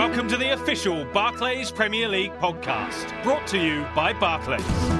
[0.00, 4.99] Welcome to the official Barclays Premier League podcast, brought to you by Barclays.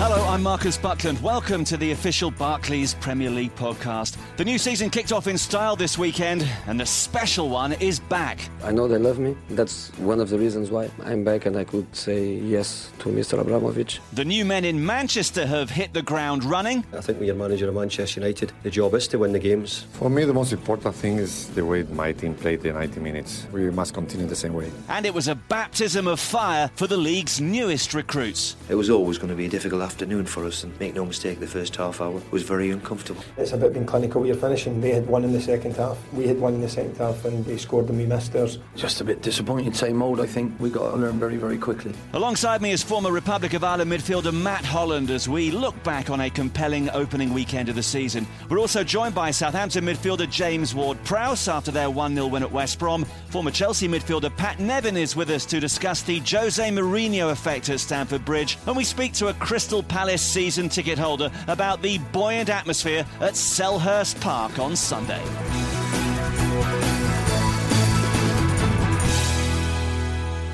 [0.00, 1.20] Hello, I'm Marcus Buckland.
[1.24, 4.16] Welcome to the official Barclays Premier League podcast.
[4.36, 8.38] The new season kicked off in style this weekend, and the special one is back.
[8.62, 9.36] I know they love me.
[9.50, 13.40] That's one of the reasons why I'm back and I could say yes to Mr.
[13.40, 13.98] Abramovich.
[14.12, 16.84] The new men in Manchester have hit the ground running.
[16.92, 19.84] I think when you're manager of Manchester United, the job is to win the games.
[19.94, 23.48] For me, the most important thing is the way my team played the 90 minutes.
[23.50, 24.70] We must continue the same way.
[24.88, 28.54] And it was a baptism of fire for the league's newest recruits.
[28.68, 31.40] It was always going to be a difficult afternoon for us, and make no mistake,
[31.40, 33.24] the first half hour was very uncomfortable.
[33.38, 34.82] It's about being clinical with your finishing.
[34.82, 37.42] They had one in the second half, we had one in the second half, and
[37.46, 38.58] they scored and we missed theirs.
[38.76, 40.20] Just a bit disappointing, same old.
[40.20, 41.94] I think we got to learn very, very quickly.
[42.12, 46.20] Alongside me is former Republic of Ireland midfielder Matt Holland as we look back on
[46.20, 48.26] a compelling opening weekend of the season.
[48.50, 52.52] We're also joined by Southampton midfielder James Ward Prowse after their 1 0 win at
[52.52, 53.06] West Brom.
[53.30, 57.80] Former Chelsea midfielder Pat Nevin is with us to discuss the Jose Mourinho effect at
[57.80, 58.58] Stamford Bridge.
[58.66, 63.34] And we speak to a Crystal Palace season ticket holder about the buoyant atmosphere at
[63.34, 65.22] Selhurst Park on Sunday.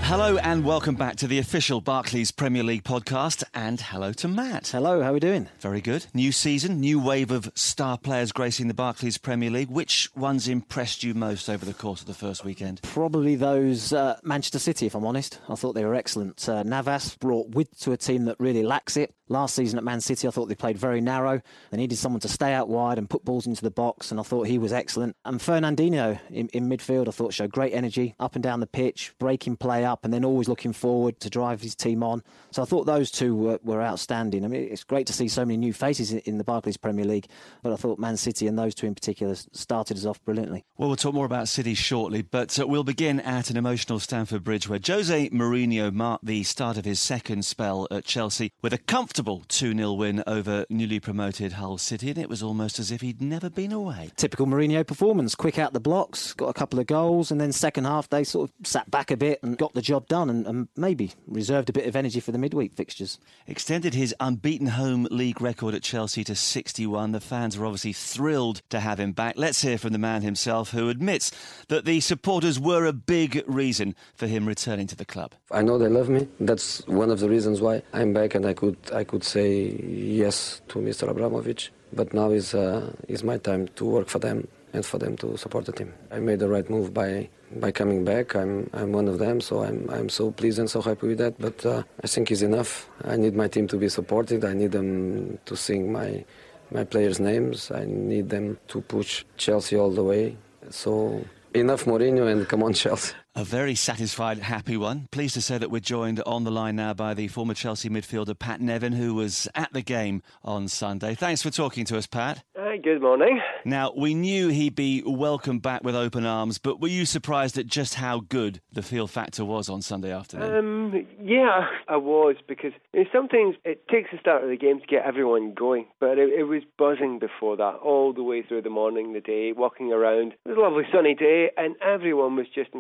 [0.07, 3.43] Hello and welcome back to the official Barclays Premier League podcast.
[3.55, 4.69] And hello to Matt.
[4.69, 5.49] Hello, how are we doing?
[5.61, 6.05] Very good.
[6.13, 9.71] New season, new wave of star players gracing the Barclays Premier League.
[9.71, 12.83] Which ones impressed you most over the course of the first weekend?
[12.83, 15.41] Probably those uh, Manchester City, if I'm honest.
[15.49, 16.47] I thought they were excellent.
[16.47, 19.15] Uh, Navas brought width to a team that really lacks it.
[19.29, 21.41] Last season at Man City, I thought they played very narrow.
[21.71, 24.23] They needed someone to stay out wide and put balls into the box, and I
[24.23, 25.17] thought he was excellent.
[25.25, 29.15] And Fernandinho in, in midfield, I thought showed great energy up and down the pitch,
[29.19, 32.23] breaking play up, and then always looking forward to drive his team on.
[32.51, 34.45] So I thought those two were, were outstanding.
[34.45, 37.07] I mean, it's great to see so many new faces in, in the Barclays Premier
[37.07, 37.29] League,
[37.63, 40.67] but I thought Man City and those two in particular started us off brilliantly.
[40.77, 44.45] Well, we'll talk more about City shortly, but uh, we'll begin at an emotional Stamford
[44.45, 48.79] Bridge where Jose Mourinho marked the start of his second spell at Chelsea with a
[48.79, 53.01] comfortable 2 0 win over newly promoted Hull City, and it was almost as if
[53.01, 54.11] he'd never been away.
[54.17, 57.85] Typical Mourinho performance, quick out the blocks, got a couple of goals, and then second
[57.85, 60.69] half they sort of sat back a bit and got the job done, and, and
[60.77, 63.19] maybe reserved a bit of energy for the midweek fixtures.
[63.47, 67.13] Extended his unbeaten home league record at Chelsea to 61.
[67.13, 69.35] The fans are obviously thrilled to have him back.
[69.37, 71.31] Let's hear from the man himself, who admits
[71.69, 75.35] that the supporters were a big reason for him returning to the club.
[75.53, 76.27] I know they love me.
[76.41, 80.61] That's one of the reasons why I'm back and I could I could say yes
[80.69, 81.09] to Mr.
[81.09, 81.73] Abramovich.
[81.93, 85.37] But now is uh, is my time to work for them and for them to
[85.37, 85.95] support the team.
[86.11, 88.35] I made the right move by by coming back.
[88.35, 91.39] I'm I'm one of them, so I'm I'm so pleased and so happy with that.
[91.39, 92.89] But uh, I think it's enough.
[93.05, 94.45] I need my team to be supported.
[94.45, 96.25] I need them to sing my
[96.71, 97.71] my players' names.
[97.71, 100.37] I need them to push Chelsea all the way.
[100.71, 103.15] So enough Mourinho and come on Chelsea.
[103.37, 105.09] A very satisfied, happy one.
[105.11, 108.39] Pleased to say that we're joined on the line now by the former Chelsea midfielder
[108.39, 111.17] Pat Nevin, who was at the game on Sunday.
[111.17, 112.45] Thanks for talking to us, Pat.
[112.57, 113.41] Hi, good morning.
[113.65, 117.67] Now, we knew he'd be welcomed back with open arms, but were you surprised at
[117.67, 120.57] just how good the feel factor was on Sunday afternoon?
[120.57, 124.79] Um, yeah, I was because you know, sometimes it takes the start of the game
[124.79, 128.63] to get everyone going, but it, it was buzzing before that, all the way through
[128.63, 130.35] the morning, the day, walking around.
[130.45, 132.75] It was a lovely sunny day, and everyone was just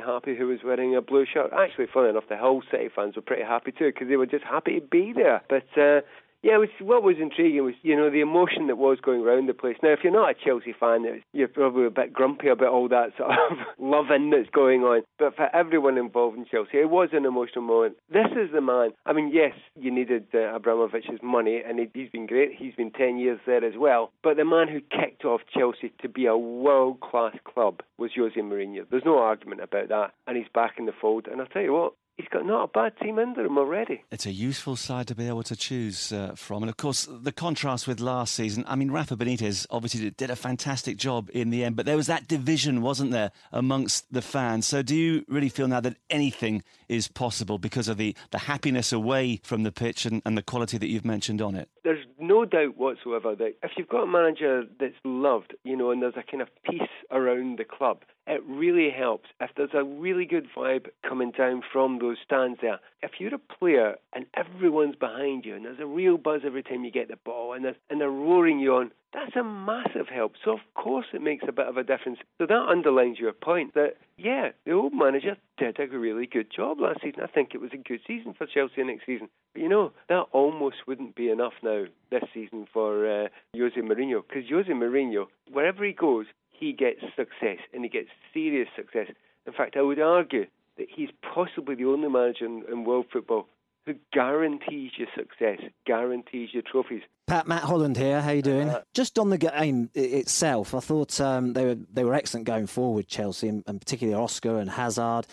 [0.00, 1.50] happy who was wearing a blue shirt.
[1.52, 4.44] Actually, funny enough, the Hull City fans were pretty happy too because they were just
[4.44, 5.42] happy to be there.
[5.48, 6.00] But uh,
[6.44, 9.54] yeah, was, what was intriguing was, you know, the emotion that was going around the
[9.54, 9.76] place.
[9.82, 13.16] Now, if you're not a Chelsea fan, you're probably a bit grumpy about all that
[13.16, 15.04] sort of loving that's going on.
[15.18, 17.96] But for everyone involved in Chelsea, it was an emotional moment.
[18.12, 18.90] This is the man.
[19.06, 22.50] I mean, yes, you needed uh, Abramovich's money, and he's been great.
[22.58, 24.12] He's been 10 years there as well.
[24.22, 28.38] But the man who kicked off Chelsea to be a world class club was Jose
[28.38, 28.84] Mourinho.
[28.90, 30.10] There's no argument about that.
[30.26, 31.26] And he's back in the fold.
[31.26, 34.02] And I'll tell you what, he's got not a bad team under him already.
[34.10, 36.62] It's a useful side to be able to choose uh, from.
[36.62, 40.36] And of course, the contrast with last season, I mean, Rafa Benitez obviously did a
[40.36, 44.66] fantastic job in the end, but there was that division, wasn't there, amongst the fans?
[44.66, 48.92] So do you really feel now that anything is possible because of the, the happiness
[48.92, 51.68] away from the pitch and, and the quality that you've mentioned on it?
[51.84, 56.02] There's no doubt whatsoever that if you've got a manager that's loved, you know, and
[56.02, 60.24] there's a kind of peace around the club, it really helps if there's a really
[60.24, 62.80] good vibe coming down from those stands there.
[63.02, 66.84] If you're a player and everyone's behind you and there's a real buzz every time
[66.84, 70.32] you get the ball and and they're roaring you on, that's a massive help.
[70.44, 72.18] So, of course, it makes a bit of a difference.
[72.38, 76.80] So, that underlines your point that, yeah, the old manager did a really good job
[76.80, 77.20] last season.
[77.22, 79.28] I think it was a good season for Chelsea next season.
[79.52, 84.22] But, you know, that almost wouldn't be enough now this season for uh, Jose Mourinho
[84.26, 89.06] because Jose Mourinho, wherever he goes, he gets success and he gets serious success.
[89.46, 90.46] In fact, I would argue
[90.76, 93.46] that he's possibly the only manager in, in world football
[93.86, 97.02] who guarantees your success, guarantees your trophies.
[97.26, 98.20] Pat, Matt Holland here.
[98.20, 98.68] How you doing?
[98.68, 102.66] Uh, Just on the game itself, I thought um, they were they were excellent going
[102.66, 105.26] forward, Chelsea, and, and particularly Oscar and Hazard.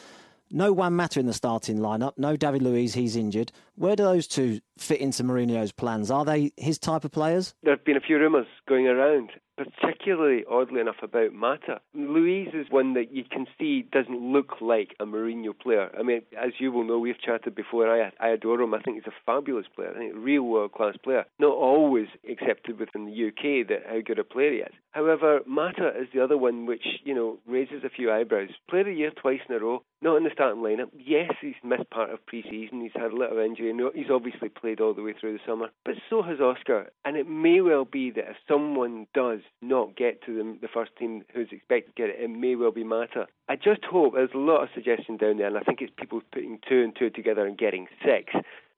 [0.54, 2.14] No Juan Mata in the starting lineup.
[2.18, 3.54] No David Luiz, he's injured.
[3.76, 6.12] Where do those two fit into Mourinho's plans?
[6.12, 7.54] Are they his type of players?
[7.64, 11.82] There have been a few rumours going around particularly oddly enough about Mata.
[11.94, 15.90] Luiz is one that you can see doesn't look like a Mourinho player.
[15.98, 17.90] I mean, as you will know, we've chatted before.
[17.90, 18.74] I I adore him.
[18.74, 19.92] I think he's a fabulous player.
[19.92, 21.26] I think a real world class player.
[21.40, 24.74] Not always accepted within the UK that how good a player he is.
[24.92, 28.50] However, Mata is the other one which you know raises a few eyebrows.
[28.70, 29.84] Player of the year twice in a row.
[30.02, 30.90] Not in the starting lineup.
[30.98, 32.82] Yes, he's missed part of pre-season.
[32.82, 33.72] He's had a little injury.
[33.94, 35.70] He's obviously played all the way through the summer.
[35.84, 36.92] But so has Oscar.
[37.04, 40.92] And it may well be that if someone does not get to the, the first
[40.98, 43.28] team who's expected to get it, it may well be Mata.
[43.50, 46.22] I just hope there's a lot of suggestion down there, and I think it's people
[46.32, 48.34] putting two and two together and getting six.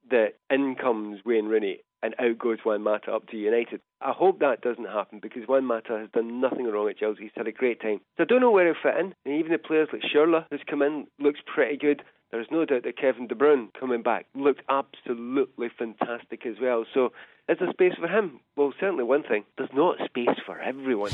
[0.09, 3.81] That in comes Wayne Rooney and out goes Juan Mata up to United.
[4.01, 7.23] I hope that doesn't happen because Juan Mata has done nothing wrong at Chelsea.
[7.23, 8.01] He's had a great time.
[8.17, 9.15] So I don't know where he'll fit in.
[9.25, 12.03] And even the players like Schürrle, who's come in, looks pretty good.
[12.31, 16.83] There's no doubt that Kevin De Bruyne coming back looked absolutely fantastic as well.
[16.93, 17.13] So
[17.49, 18.39] is there space for him?
[18.55, 19.43] Well, certainly one thing.
[19.57, 21.11] There's not space for everyone.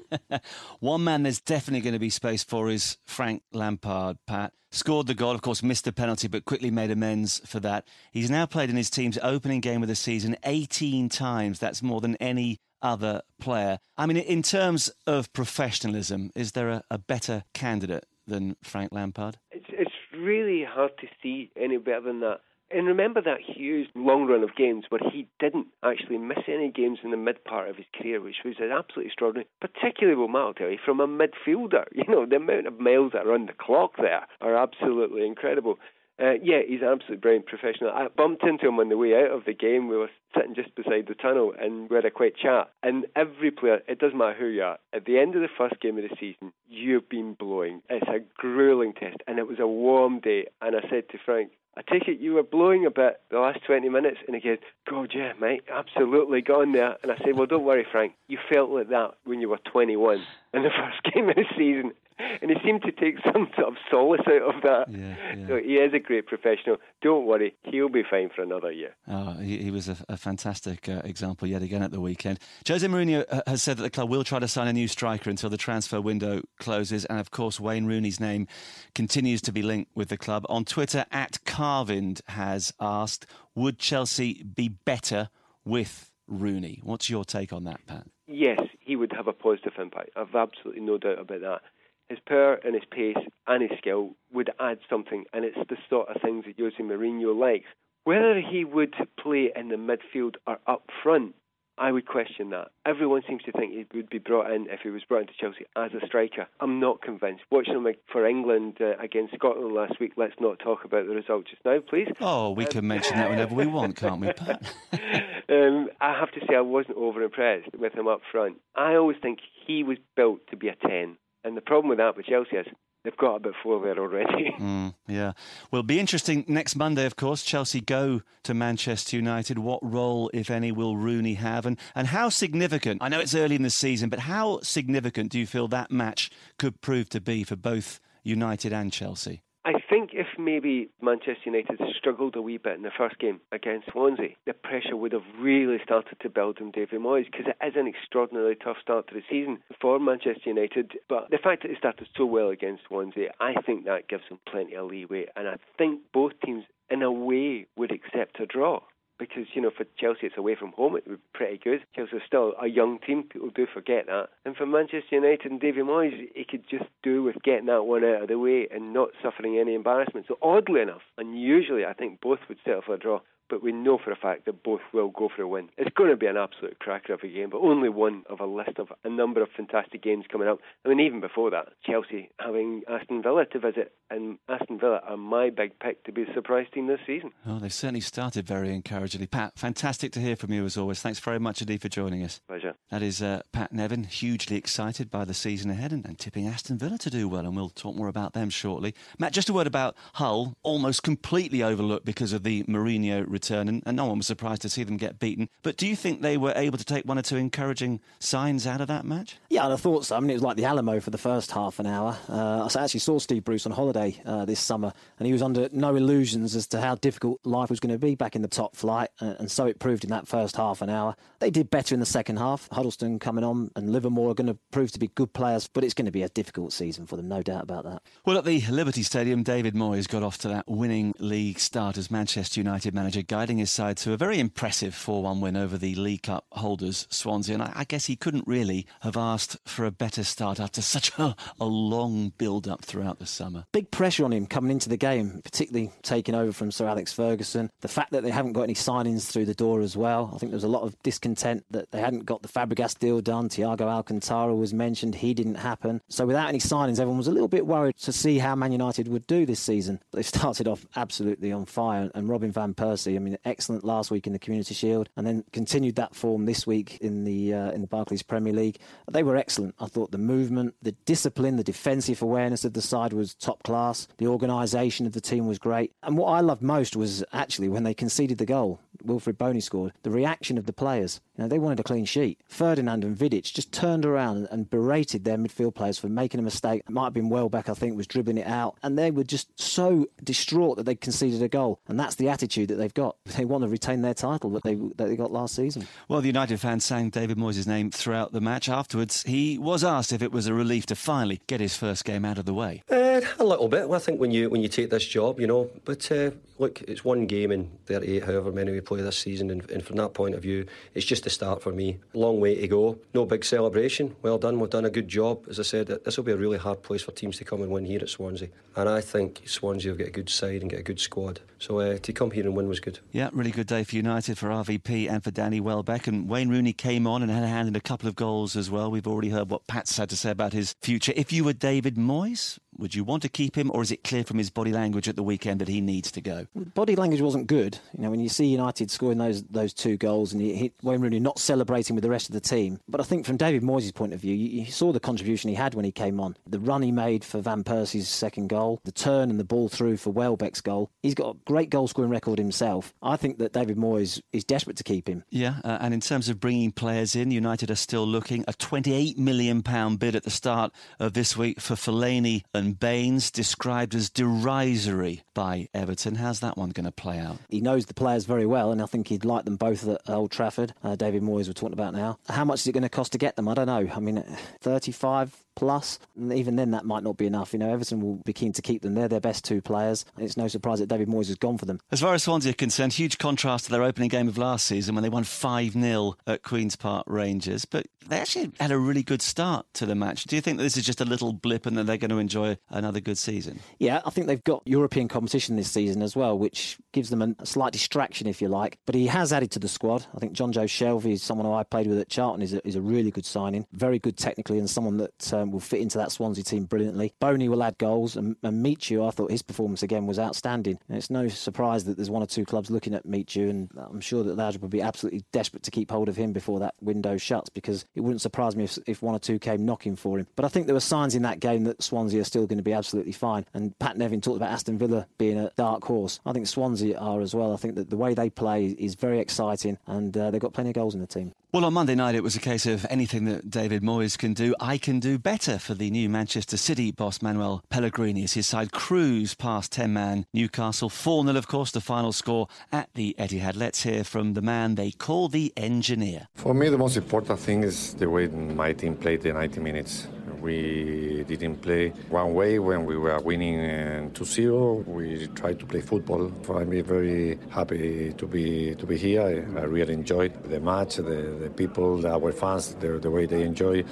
[0.80, 4.52] one man there's definitely going to be space for is Frank Lampard, Pat.
[4.70, 7.88] Scored the goal, of course, missed the penalty, but quickly made amends for that.
[8.12, 11.58] He's now played in his team's opening game of the season 18 times.
[11.58, 13.78] That's more than any other player.
[13.98, 19.38] I mean, in terms of professionalism, is there a, a better candidate than Frank Lampard?
[19.50, 22.40] It's, it's really hard to see any better than that.
[22.70, 27.00] And remember that huge long run of games where he didn't actually miss any games
[27.02, 31.00] in the mid part of his career, which was absolutely extraordinary, particularly, tell you, from
[31.00, 31.84] a midfielder.
[32.00, 35.78] You know, the amount of miles that are on the clock there are absolutely incredible.
[36.20, 37.90] Uh, yeah, he's an brilliant professional.
[37.90, 39.88] I bumped into him on the way out of the game.
[39.88, 42.70] We were sitting just beside the tunnel and we had a quick chat.
[42.82, 45.80] And every player, it doesn't matter who you are, at the end of the first
[45.80, 47.80] game of the season, you've been blowing.
[47.88, 49.16] It's a grueling test.
[49.26, 50.46] And it was a warm day.
[50.60, 53.60] And I said to Frank, I take it you were blowing a bit the last
[53.64, 54.18] 20 minutes.
[54.26, 54.58] And he goes,
[54.88, 56.96] God, yeah, mate, absolutely gone there.
[57.02, 58.14] And I said, Well, don't worry, Frank.
[58.28, 60.22] You felt like that when you were 21
[60.52, 61.92] in the first game of the season
[62.40, 64.86] and he seemed to take some sort of solace out of that.
[64.90, 65.46] Yeah, yeah.
[65.48, 66.76] So he is a great professional.
[67.02, 68.94] Don't worry, he'll be fine for another year.
[69.08, 72.38] Oh, he, he was a, a fantastic uh, example yet again at the weekend.
[72.66, 75.30] Jose Mourinho uh, has said that the club will try to sign a new striker
[75.30, 78.46] until the transfer window closes, and of course, Wayne Rooney's name
[78.94, 80.44] continues to be linked with the club.
[80.48, 85.28] On Twitter, at Carvind has asked, "Would Chelsea be better
[85.64, 88.06] with Rooney?" What's your take on that, Pat?
[88.26, 90.10] Yes, he would have a positive impact.
[90.14, 91.62] I've absolutely no doubt about that
[92.10, 93.16] his power and his pace
[93.46, 97.34] and his skill would add something, and it's the sort of things that Jose Mourinho
[97.38, 97.68] likes.
[98.04, 101.34] Whether he would play in the midfield or up front,
[101.78, 102.72] I would question that.
[102.84, 105.64] Everyone seems to think he would be brought in if he was brought into Chelsea
[105.76, 106.46] as a striker.
[106.60, 107.44] I'm not convinced.
[107.50, 111.46] Watching him for England uh, against Scotland last week, let's not talk about the result
[111.48, 112.08] just now, please.
[112.20, 114.62] Oh, we um, can mention that whenever we want, can't we, Pat?
[115.48, 118.58] um, I have to say, I wasn't over impressed with him up front.
[118.74, 121.16] I always think he was built to be a 10.
[121.44, 122.66] And the problem with that with Chelsea is
[123.04, 124.54] they've got about four there already.
[124.60, 125.32] Mm, yeah.
[125.70, 127.42] Well, be interesting next Monday, of course.
[127.42, 129.58] Chelsea go to Manchester United.
[129.58, 131.64] What role, if any, will Rooney have?
[131.64, 135.38] And, and how significant, I know it's early in the season, but how significant do
[135.38, 139.42] you feel that match could prove to be for both United and Chelsea?
[139.90, 144.36] Think if maybe Manchester United struggled a wee bit in the first game against Swansea,
[144.46, 147.88] the pressure would have really started to build on David Moyes because it is an
[147.88, 150.92] extraordinarily tough start to the season for Manchester United.
[151.08, 154.38] But the fact that they started so well against Swansea, I think that gives them
[154.46, 155.26] plenty of leeway.
[155.34, 158.82] And I think both teams, in a way, would accept a draw
[159.20, 161.80] because you know for Chelsea it's away from home it would be pretty good.
[161.94, 164.30] Chelsea is still a young team, people do forget that.
[164.44, 168.04] And for Manchester United and David Moyes, he could just do with getting that one
[168.04, 170.26] out of the way and not suffering any embarrassment.
[170.26, 173.20] So oddly enough, unusually, I think both would settle for a draw
[173.50, 175.68] but we know for a fact that both will go for a win.
[175.76, 178.46] It's going to be an absolute cracker of a game, but only one of a
[178.46, 180.58] list of a number of fantastic games coming up.
[180.84, 185.16] I mean, even before that, Chelsea having Aston Villa to visit, and Aston Villa are
[185.16, 187.32] my big pick to be the surprise team this season.
[187.46, 189.26] Oh, they've certainly started very encouragingly.
[189.26, 191.02] Pat, fantastic to hear from you as always.
[191.02, 192.40] Thanks very much indeed for joining us.
[192.46, 192.74] Pleasure.
[192.90, 196.78] That is uh, Pat Nevin, hugely excited by the season ahead and, and tipping Aston
[196.78, 198.94] Villa to do well, and we'll talk more about them shortly.
[199.18, 203.82] Matt, just a word about Hull, almost completely overlooked because of the Mourinho return, and,
[203.86, 205.48] and no one was surprised to see them get beaten.
[205.62, 208.80] But do you think they were able to take one or two encouraging signs out
[208.80, 209.36] of that match?
[209.48, 210.16] Yeah, I thought so.
[210.16, 212.16] I mean, it was like the Alamo for the first half an hour.
[212.28, 215.68] Uh, I actually saw Steve Bruce on holiday uh, this summer, and he was under
[215.72, 218.76] no illusions as to how difficult life was going to be back in the top
[218.76, 221.16] flight, uh, and so it proved in that first half an hour.
[221.38, 222.68] They did better in the second half.
[222.70, 225.94] Huddlestone coming on, and Livermore are going to prove to be good players, but it's
[225.94, 228.02] going to be a difficult season for them, no doubt about that.
[228.26, 232.10] Well, at the Liberty Stadium, David Moyes got off to that winning league start as
[232.10, 235.94] Manchester United manager, guiding his side to a very impressive 4 1 win over the
[235.94, 237.54] League Cup holders, Swansea.
[237.54, 241.16] And I, I guess he couldn't really have asked for a better start after such
[241.16, 243.66] a, a long build up throughout the summer.
[243.70, 247.70] Big pressure on him coming into the game, particularly taking over from Sir Alex Ferguson.
[247.82, 250.32] The fact that they haven't got any signings through the door as well.
[250.34, 253.20] I think there was a lot of discontent that they hadn't got the Fabregas deal
[253.20, 253.48] done.
[253.48, 256.00] Thiago Alcantara was mentioned, he didn't happen.
[256.08, 259.06] So without any signings, everyone was a little bit worried to see how Man United
[259.06, 260.00] would do this season.
[260.10, 264.26] They've started off absolutely on fire, and Robin van Persie, I mean, excellent last week
[264.26, 267.82] in the Community Shield, and then continued that form this week in the uh, in
[267.82, 268.78] the Barclays Premier League.
[269.10, 269.74] They were excellent.
[269.78, 274.08] I thought the movement, the discipline, the defensive awareness of the side was top class.
[274.18, 277.84] The organisation of the team was great, and what I loved most was actually when
[277.84, 278.80] they conceded the goal.
[279.04, 279.92] Wilfried Bony scored.
[280.02, 281.20] The reaction of the players.
[281.40, 282.38] You know, they wanted a clean sheet.
[282.48, 286.42] Ferdinand and Vidic just turned around and, and berated their midfield players for making a
[286.42, 286.82] mistake.
[286.86, 289.48] It might have been Welbeck, I think, was dribbling it out, and they were just
[289.58, 291.80] so distraught that they conceded a goal.
[291.88, 293.16] And that's the attitude that they've got.
[293.24, 295.88] They want to retain their title that they that they got last season.
[296.08, 298.68] Well, the United fans sang David Moyes' name throughout the match.
[298.68, 302.26] Afterwards, he was asked if it was a relief to finally get his first game
[302.26, 302.82] out of the way.
[302.90, 303.88] Uh, a little bit.
[303.88, 305.70] Well, I think when you when you take this job, you know.
[305.86, 309.68] But uh, look, it's one game in 38, however many we play this season, and,
[309.70, 311.98] and from that point of view, it's just a start for me.
[312.12, 312.98] Long way to go.
[313.14, 314.14] No big celebration.
[314.22, 314.60] Well done.
[314.60, 315.46] We've done a good job.
[315.48, 317.72] As I said, this will be a really hard place for teams to come and
[317.72, 320.80] win here at Swansea, and I think Swansea have got a good side and get
[320.80, 321.40] a good squad.
[321.58, 323.00] So uh, to come here and win was good.
[323.12, 326.06] Yeah, really good day for United, for RVP, and for Danny Welbeck.
[326.06, 328.70] And Wayne Rooney came on and had a hand in a couple of goals as
[328.70, 328.90] well.
[328.90, 331.12] We've already heard what Pat's had to say about his future.
[331.16, 334.24] If you were David Moyes, would you want to keep him, or is it clear
[334.24, 336.46] from his body language at the weekend that he needs to go?
[336.54, 337.78] Body language wasn't good.
[337.96, 341.20] You know, when you see United scoring those those two goals and he, Wayne Rooney
[341.20, 342.80] not celebrating with the rest of the team.
[342.88, 345.54] But I think from David Moyes' point of view, you, you, saw the contribution he
[345.54, 346.36] had when he came on.
[346.46, 349.98] The run he made for Van Persie's second goal, the turn and the ball through
[349.98, 350.90] for Welbeck's goal.
[351.02, 352.92] He's got a great goal scoring record himself.
[353.00, 355.24] I think that David Moyes is desperate to keep him.
[355.30, 359.16] Yeah, uh, and in terms of bringing players in, United are still looking a 28
[359.18, 364.10] million pound bid at the start of this week for Fellaini and Baines described as
[364.10, 366.16] derisory by Everton.
[366.16, 367.38] How's that one going to play out?
[367.48, 370.30] He knows the players very well, and I think he'd like them both at Old
[370.30, 370.74] Trafford.
[370.82, 372.18] Uh, David Moyes, we're talking about now.
[372.28, 373.48] How much is it going to cost to get them?
[373.48, 373.88] I don't know.
[373.94, 374.22] I mean,
[374.60, 375.98] 35 plus.
[376.16, 377.52] And even then, that might not be enough.
[377.52, 378.94] You know, Everton will be keen to keep them.
[378.94, 380.04] They're their best two players.
[380.16, 381.80] And it's no surprise that David Moyes has gone for them.
[381.90, 384.94] As far as Swansea are concerned, huge contrast to their opening game of last season
[384.94, 387.64] when they won 5 0 at Queen's Park Rangers.
[387.64, 390.24] But they actually had a really good start to the match.
[390.24, 392.18] Do you think that this is just a little blip and that they're going to
[392.18, 393.60] enjoy another good season?
[393.78, 397.46] Yeah, I think they've got European competition this season as well, which gives them a
[397.46, 398.78] slight distraction, if you like.
[398.86, 400.06] But he has added to the squad.
[400.14, 402.76] I think Jonjo Shelvey is someone who I played with at Charlton, is a, is
[402.76, 403.66] a really good signing.
[403.72, 407.12] Very good technically and someone that uh, um, will fit into that Swansea team brilliantly.
[407.20, 410.78] Bony will add goals, and, and Michu, I thought his performance again was outstanding.
[410.88, 414.00] And it's no surprise that there's one or two clubs looking at Michu, and I'm
[414.00, 417.16] sure that they will be absolutely desperate to keep hold of him before that window
[417.16, 420.26] shuts, because it wouldn't surprise me if, if one or two came knocking for him.
[420.36, 422.62] But I think there were signs in that game that Swansea are still going to
[422.64, 423.46] be absolutely fine.
[423.54, 426.20] And Pat Nevin talked about Aston Villa being a dark horse.
[426.26, 427.52] I think Swansea are as well.
[427.52, 430.70] I think that the way they play is very exciting, and uh, they've got plenty
[430.70, 431.32] of goals in the team.
[431.52, 434.54] Well, on Monday night, it was a case of anything that David Moyes can do,
[434.60, 438.70] I can do better for the new Manchester City boss Manuel Pellegrini as his side
[438.70, 440.88] cruise past 10 man Newcastle.
[440.88, 443.56] 4 0, of course, the final score at the Etihad.
[443.56, 446.28] Let's hear from the man they call the engineer.
[446.36, 450.06] For me, the most important thing is the way my team played the 90 minutes.
[450.40, 454.84] We didn't play one way when we were winning uh, 2 0.
[454.86, 456.32] We tried to play football.
[456.48, 459.46] I'm very happy to be to be here.
[459.56, 461.02] I, really enjoyed the match, the,
[461.42, 463.84] the people, our fans, the, the way they enjoy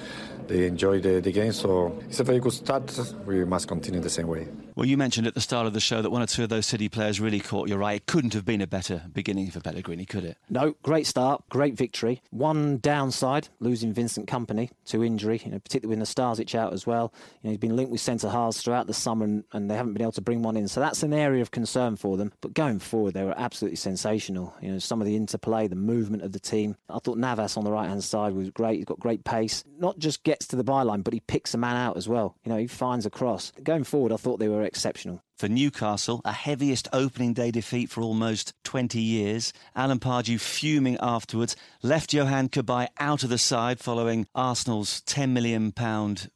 [0.49, 1.53] they enjoy the, the game.
[1.53, 2.91] So it's a very good start.
[3.25, 4.47] We must continue the same way.
[4.75, 6.65] Well, you mentioned at the start of the show that one or two of those
[6.65, 7.93] City players really caught your eye.
[7.93, 10.37] It couldn't have been a better beginning for Pellegrini, could it?
[10.49, 12.21] No, great start, great victory.
[12.31, 16.05] One downside, losing Vincent Kompany to injury, you know, particularly when the
[16.39, 17.13] Starzic out as well.
[17.41, 19.93] You know, he's been linked with centre halves throughout the summer and, and, they haven't
[19.93, 20.67] been able to bring one in.
[20.67, 22.31] So that's an area of concern for them.
[22.41, 24.53] But going forward, they were absolutely sensational.
[24.61, 26.75] You know, some of the interplay, the movement of the team.
[26.89, 28.77] I thought Navas on the right hand side was great.
[28.77, 29.63] He's got great pace.
[29.77, 32.35] Not just gets to the byline, but he picks a man out as well.
[32.43, 33.51] You know, he finds a cross.
[33.63, 35.21] Going forward, I thought they were exceptional.
[35.39, 39.53] For Newcastle, a heaviest opening day defeat for almost 20 years.
[39.73, 45.73] Alan Pardew fuming afterwards, left Yohan Cabaye out of the side following Arsenal's £10 million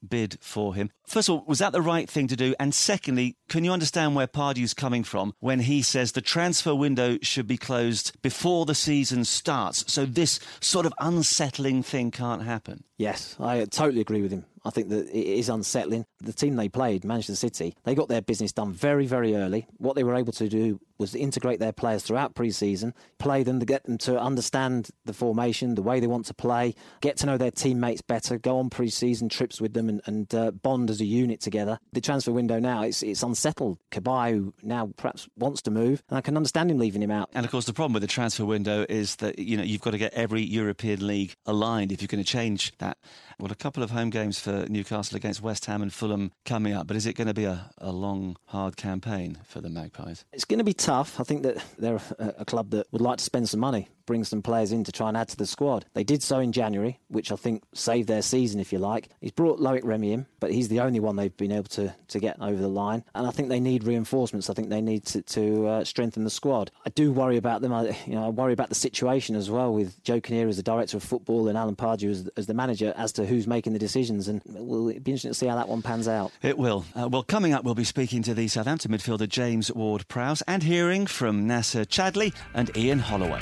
[0.07, 0.89] bid for him.
[1.07, 2.55] First of all, was that the right thing to do?
[2.59, 7.17] And secondly, can you understand where Pardew's coming from when he says the transfer window
[7.21, 9.91] should be closed before the season starts?
[9.91, 12.83] So this sort of unsettling thing can't happen.
[12.97, 14.45] Yes, I totally agree with him.
[14.65, 16.05] I think that it is unsettling.
[16.21, 19.67] The team they played, Manchester City, they got their business done very, very early.
[19.77, 23.59] What they were able to do was to integrate their players throughout pre-season, play them
[23.59, 27.25] to get them to understand the formation, the way they want to play, get to
[27.25, 31.01] know their teammates better, go on pre-season trips with them, and, and uh, bond as
[31.01, 31.77] a unit together.
[31.91, 33.77] The transfer window now it's it's unsettled.
[33.91, 37.29] Cabaye now perhaps wants to move, and I can understand him leaving him out.
[37.33, 39.91] And of course, the problem with the transfer window is that you know you've got
[39.91, 42.97] to get every European league aligned if you're going to change that.
[43.39, 46.87] Well, a couple of home games for Newcastle against West Ham and Fulham coming up,
[46.87, 50.25] but is it going to be a, a long, hard campaign for the Magpies?
[50.31, 51.19] It's going to be tough.
[51.19, 54.23] I think that they're a, a club that would like to spend some money bring
[54.23, 55.85] some players in to try and add to the squad.
[55.93, 59.09] They did so in January, which I think saved their season, if you like.
[59.21, 62.19] He's brought Loic Remy in, but he's the only one they've been able to, to
[62.19, 63.03] get over the line.
[63.15, 64.49] And I think they need reinforcements.
[64.49, 66.71] I think they need to, to uh, strengthen the squad.
[66.85, 67.73] I do worry about them.
[67.73, 70.63] I, you know, I worry about the situation as well with Joe Kinnear as the
[70.63, 73.79] director of football and Alan Pardew as, as the manager as to who's making the
[73.79, 74.27] decisions.
[74.27, 76.31] And it'll be interesting to see how that one pans out.
[76.41, 76.85] It will.
[76.95, 80.63] Uh, well, coming up, we'll be speaking to the Southampton midfielder James Ward Prowse and
[80.63, 83.41] hearing from Nacer Chadli and Ian Holloway.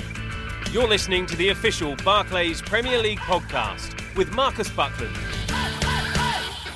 [0.72, 5.14] You're listening to the official Barclays Premier League podcast with Marcus Buckland.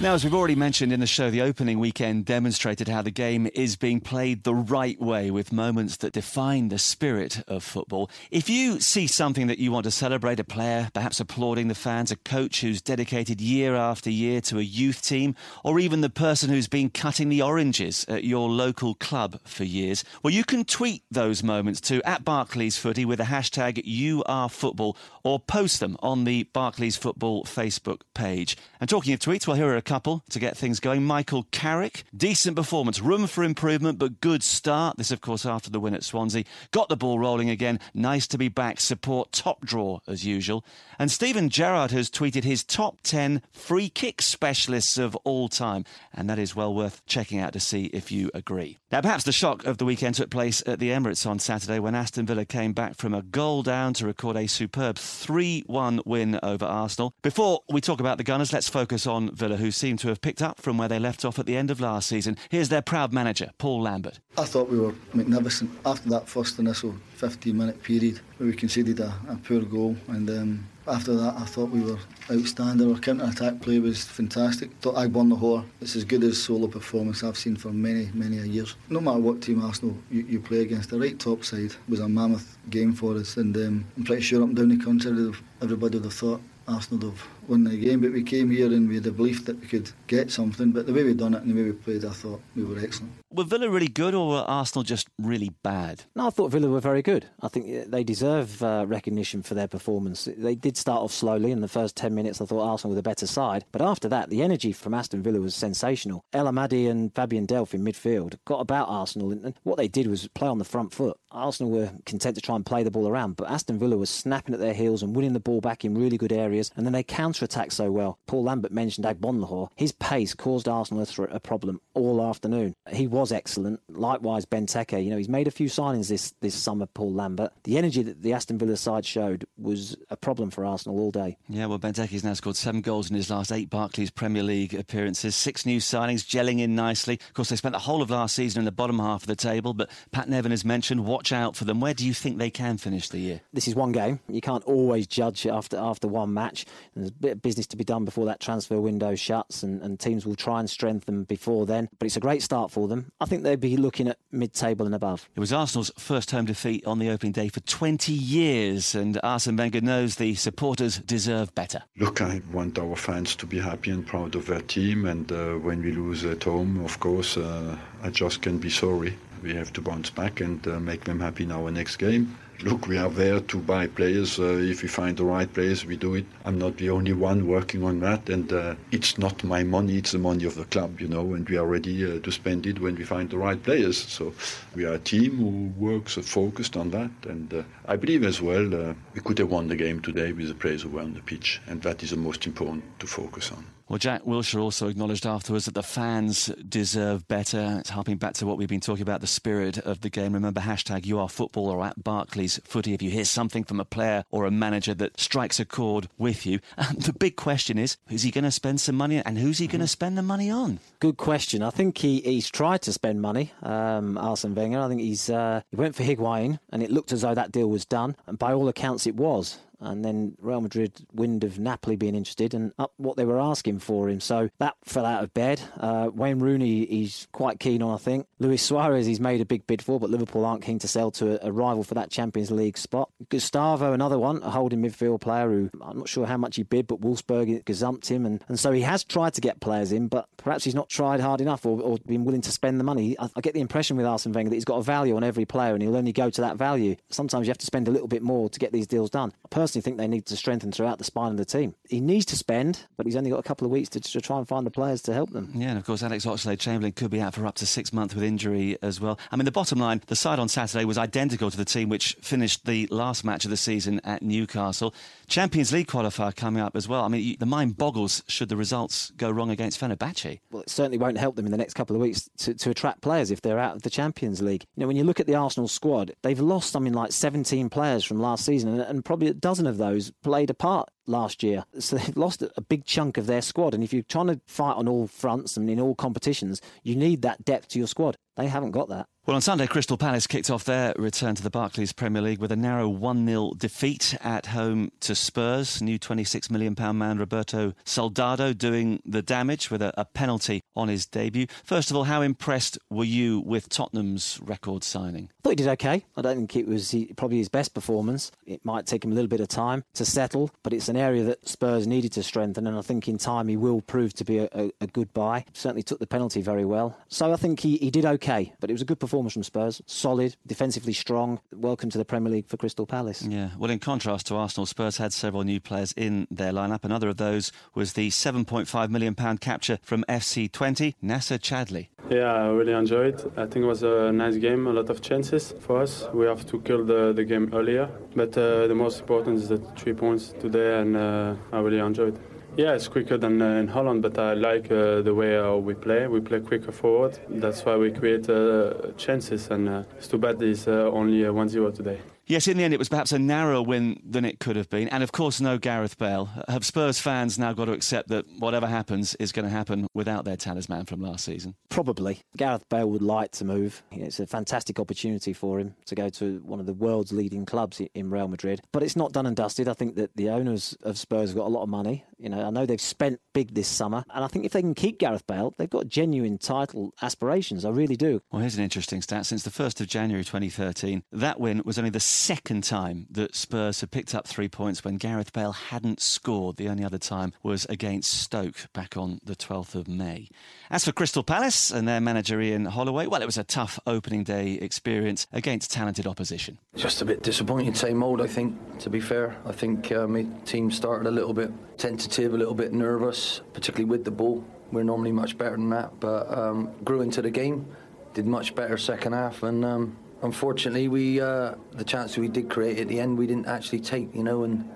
[0.02, 3.48] Now, as we've already mentioned in the show, the opening weekend demonstrated how the game
[3.56, 8.10] is being played the right way with moments that define the spirit of football.
[8.30, 12.12] If you see something that you want to celebrate, a player perhaps applauding the fans,
[12.12, 15.34] a coach who's dedicated year after year to a youth team,
[15.64, 20.04] or even the person who's been cutting the oranges at your local club for years,
[20.22, 25.40] well, you can tweet those moments to at Barclays Footy with the hashtag URFootball or
[25.40, 28.58] post them on the Barclays Football Facebook page.
[28.82, 31.04] And talking of tweets, well, here are a couple to get things going.
[31.04, 34.98] Michael Carrick, decent performance, room for improvement, but good start.
[34.98, 36.44] This, of course, after the win at Swansea.
[36.72, 37.80] Got the ball rolling again.
[37.94, 38.80] Nice to be back.
[38.80, 40.66] Support top draw as usual.
[41.00, 45.86] And Steven Gerrard has tweeted his top 10 free kick specialists of all time.
[46.14, 48.78] And that is well worth checking out to see if you agree.
[48.92, 51.96] Now, perhaps the shock of the weekend took place at the Emirates on Saturday when
[51.96, 56.40] Aston Villa came back from a goal down to record a superb 3 1 win
[56.42, 57.14] over Arsenal.
[57.22, 60.42] Before we talk about the Gunners, let's focus on Villa, who seem to have picked
[60.42, 62.38] up from where they left off at the end of last season.
[62.50, 64.20] Here's their proud manager, Paul Lambert.
[64.38, 69.00] I thought we were magnificent after that first initial 15 minute period where we conceded
[69.00, 71.98] a, a poor goal and um, after that I thought we were
[72.32, 72.92] outstanding.
[72.92, 74.70] Our counter attack play was fantastic.
[74.72, 78.76] I thought Agbonlahor, it's as good as solo performance I've seen for many, many years.
[78.90, 82.10] No matter what team Arsenal you, you play against, the right top side was a
[82.10, 85.98] mammoth game for us and um, I'm pretty sure up and down the country everybody
[85.98, 88.96] would have thought Arsenal would have won the game, but we came here and we
[88.96, 90.72] had the belief that we could get something.
[90.72, 92.80] But the way we done it and the way we played, I thought we were
[92.80, 93.14] excellent.
[93.32, 96.04] Were Villa really good or were Arsenal just really bad?
[96.16, 97.26] No, I thought Villa were very good.
[97.42, 100.30] I think they deserve uh, recognition for their performance.
[100.38, 102.40] They did start off slowly in the first 10 minutes.
[102.40, 103.66] I thought Arsenal were the better side.
[103.72, 106.24] But after that, the energy from Aston Villa was sensational.
[106.34, 109.32] El Ahmadi and Fabian Delph in midfield got about Arsenal.
[109.32, 111.18] And what they did was play on the front foot.
[111.32, 114.54] Arsenal were content to try and play the ball around, but Aston Villa was snapping
[114.54, 116.72] at their heels and winning the ball back in really good areas.
[116.78, 118.18] And then they counter attacked so well.
[118.28, 119.70] Paul Lambert mentioned Agbonlahor.
[119.76, 122.74] His pace caused Arsenal a problem all afternoon.
[122.90, 123.80] He was excellent.
[123.88, 125.02] Likewise, Benteke.
[125.02, 127.54] You know, he's made a few signings this, this summer, Paul Lambert.
[127.64, 131.38] The energy that the Aston Villa side showed was a problem for Arsenal all day.
[131.48, 135.34] Yeah, well, Benteke's now scored seven goals in his last eight Barclays Premier League appearances.
[135.34, 137.14] Six new signings, gelling in nicely.
[137.16, 139.36] Of course, they spent the whole of last season in the bottom half of the
[139.36, 141.80] table, but Pat Nevin has mentioned watch out for them.
[141.80, 143.42] Where do you think they can finish the year?
[143.54, 144.20] This is one game.
[144.28, 146.66] You can't always judge after after one match.
[146.96, 149.98] There's a bit of business to be done before that transfer window shuts, and, and
[150.00, 151.88] teams will try and strengthen before then.
[151.98, 153.05] But it's a great start for them.
[153.20, 155.30] I think they'd be looking at mid-table and above.
[155.36, 159.56] It was Arsenal's first home defeat on the opening day for 20 years, and Arsene
[159.56, 161.84] Wenger knows the supporters deserve better.
[161.98, 165.54] Look, I want our fans to be happy and proud of their team, and uh,
[165.56, 169.18] when we lose at home, of course, uh, I just can be sorry.
[169.42, 172.38] We have to bounce back and uh, make them happy in our next game.
[172.62, 174.40] Look, we are there to buy players.
[174.40, 176.26] Uh, if we find the right players, we do it.
[176.46, 180.14] I'm not the only one working on that, and uh, it's not my money, it's
[180.14, 182.80] the money of the club, you know, and we are ready uh, to spend it
[182.80, 183.98] when we find the right players.
[183.98, 184.34] So
[184.74, 188.74] we are a team who works focused on that, and uh, I believe as well
[188.74, 191.22] uh, we could have won the game today with the players who were on the
[191.22, 193.75] pitch, and that is the most important to focus on.
[193.88, 197.78] Well, Jack Wilshere also acknowledged afterwards that the fans deserve better.
[197.80, 200.34] It's harping back to what we've been talking about, the spirit of the game.
[200.34, 202.96] Remember, hashtag you are football or at Barclays footy.
[202.96, 206.48] If you hear something from a player or a manager that strikes a chord with
[206.48, 209.60] you, um, the big question is, is he going to spend some money and who's
[209.60, 210.80] he going to spend the money on?
[211.00, 211.62] Good question.
[211.62, 214.80] I think he, he's tried to spend money, um, Arsene Wenger.
[214.80, 217.70] I think he's uh, he went for Higuain and it looked as though that deal
[217.70, 218.16] was done.
[218.26, 222.54] And by all accounts, it was and then Real Madrid wind of Napoli being interested
[222.54, 224.20] and up what they were asking for him.
[224.20, 225.62] So that fell out of bed.
[225.80, 228.28] Uh, Wayne Rooney, he's quite keen on, I think.
[228.40, 231.42] Luis Suarez, he's made a big bid for, but Liverpool aren't keen to sell to
[231.44, 233.10] a, a rival for that Champions League spot.
[233.30, 236.88] Gustavo, another one, a holding midfield player who I'm not sure how much he bid,
[236.88, 240.28] but Wolfsburg gazumped him, and, and so he has tried to get players in, but
[240.38, 243.16] perhaps he's not tried hard enough or, or been willing to spend the money.
[243.20, 245.46] I, I get the impression with Arsene Wenger that he's got a value on every
[245.46, 246.96] player, and he'll only go to that value.
[247.10, 249.34] Sometimes you have to spend a little bit more to get these deals done.
[249.46, 251.74] I personally think they need to strengthen throughout the spine of the team.
[251.90, 254.38] He needs to spend, but he's only got a couple of weeks to, to try
[254.38, 255.52] and find the players to help them.
[255.56, 258.14] Yeah, and of course, Alex Oxlade Chamberlain could be out for up to six months
[258.14, 259.18] with injury as well.
[259.32, 262.16] I mean, the bottom line the side on Saturday was identical to the team which
[262.22, 264.94] finished the last match of the season at Newcastle.
[265.26, 267.04] Champions League qualifier coming up as well.
[267.04, 270.42] I mean, the mind boggles should the results go wrong against Fenerbahce.
[270.52, 273.02] Well, it certainly won't help them in the next couple of weeks to, to attract
[273.02, 274.66] players if they're out of the Champions League.
[274.76, 278.06] You know, when you look at the Arsenal squad, they've lost something like 17 players
[278.06, 281.64] from last season, and, and probably a dozen of those played a part last year.
[281.80, 283.74] So they've lost a big chunk of their squad.
[283.74, 287.22] And if you're trying to fight on all fronts and in all competitions, you need
[287.22, 288.18] that depth to your squad.
[288.36, 289.08] They haven't got that.
[289.26, 292.52] Well, on Sunday, Crystal Palace kicked off their return to the Barclays Premier League with
[292.52, 295.82] a narrow 1 0 defeat at home to Spurs.
[295.82, 301.08] New £26 million man Roberto Soldado doing the damage with a, a, penalty on his
[301.08, 301.48] debut.
[301.64, 305.30] First of all, how impressed were you with Tottenham's record signing?
[305.40, 306.06] I thought he did okay.
[306.16, 308.32] I don't think it was probably his best performance.
[308.46, 311.24] It might take him a little bit of time to settle, but it's an area
[311.24, 314.38] that Spurs needed to strengthen, and I think in time he will prove to be
[314.38, 315.46] a, a, a good buy.
[315.54, 316.96] Certainly took the penalty very well.
[317.08, 319.82] So I think he, he did okay, but it was a good performance from Spurs.
[319.86, 321.40] Solid, defensively strong.
[321.54, 323.22] Welcome to the Premier League for Crystal Palace.
[323.24, 326.84] Yeah, well, in contrast to Arsenal, Spurs had several new players in their lineup.
[326.84, 331.88] Another of those was the £7.5 million capture from FC Twente, Nacer Chadli.
[332.10, 333.32] Yeah, I really enjoyed it.
[333.38, 336.08] I think it was a nice game, a lot of chances for us.
[336.14, 339.58] We have to kill the, the game earlier, but uh, the most important is the
[339.78, 342.35] three points today, and uh, I really enjoyed it.
[342.58, 345.74] Yeah, it's quicker than uh, in Holland, but I like uh, the way uh, we
[345.74, 346.08] play.
[346.08, 347.20] We play quicker forward.
[347.28, 352.00] That's why we create uh, chances, and it's too bad it's uh, only 1-0 today.
[352.28, 354.88] Yes, in the end, it was perhaps a narrower win than it could have been.
[354.90, 356.30] And of course, no Gareth Bale.
[356.48, 360.26] Have Spurs fans now got to accept that whatever happens is going to happen without
[360.26, 361.56] their talisman from last season?
[361.70, 362.22] Probably.
[362.36, 363.84] Gareth Bale would like to move.
[363.92, 367.80] It's a fantastic opportunity for him to go to one of the world's leading clubs
[367.94, 368.62] in Real Madrid.
[368.72, 369.68] But it's not done and dusted.
[369.68, 372.06] I think that the owners of Spurs have got a lot of money.
[372.18, 374.04] You know, I know they've spent big this summer.
[374.14, 377.66] And I think if they can keep Gareth Bale, they've got genuine title aspirations.
[377.66, 378.22] I really do.
[378.32, 379.26] Well, here's an interesting stat.
[379.26, 383.82] Since the 1st of January 2013, that win was only the second time that Spurs
[383.82, 386.56] had picked up three points when Gareth Bale hadn't scored.
[386.56, 390.30] The only other time was against Stoke back on the 12th of May.
[390.70, 394.24] As for Crystal Palace and their manager Ian Holloway, well, it was a tough opening
[394.24, 396.58] day experience against talented opposition.
[396.76, 399.36] Just a bit disappointing, same old, I think, to be fair.
[399.46, 403.90] I think uh, my team started a little bit tentative, a little bit nervous, particularly
[403.90, 404.44] with the ball.
[404.72, 407.68] We're normally much better than that, but um, grew into the game,
[408.14, 412.80] did much better second half, and um, unfortunately, we uh, the chance we did create
[412.80, 414.70] at the end, we didn't actually take, you know, and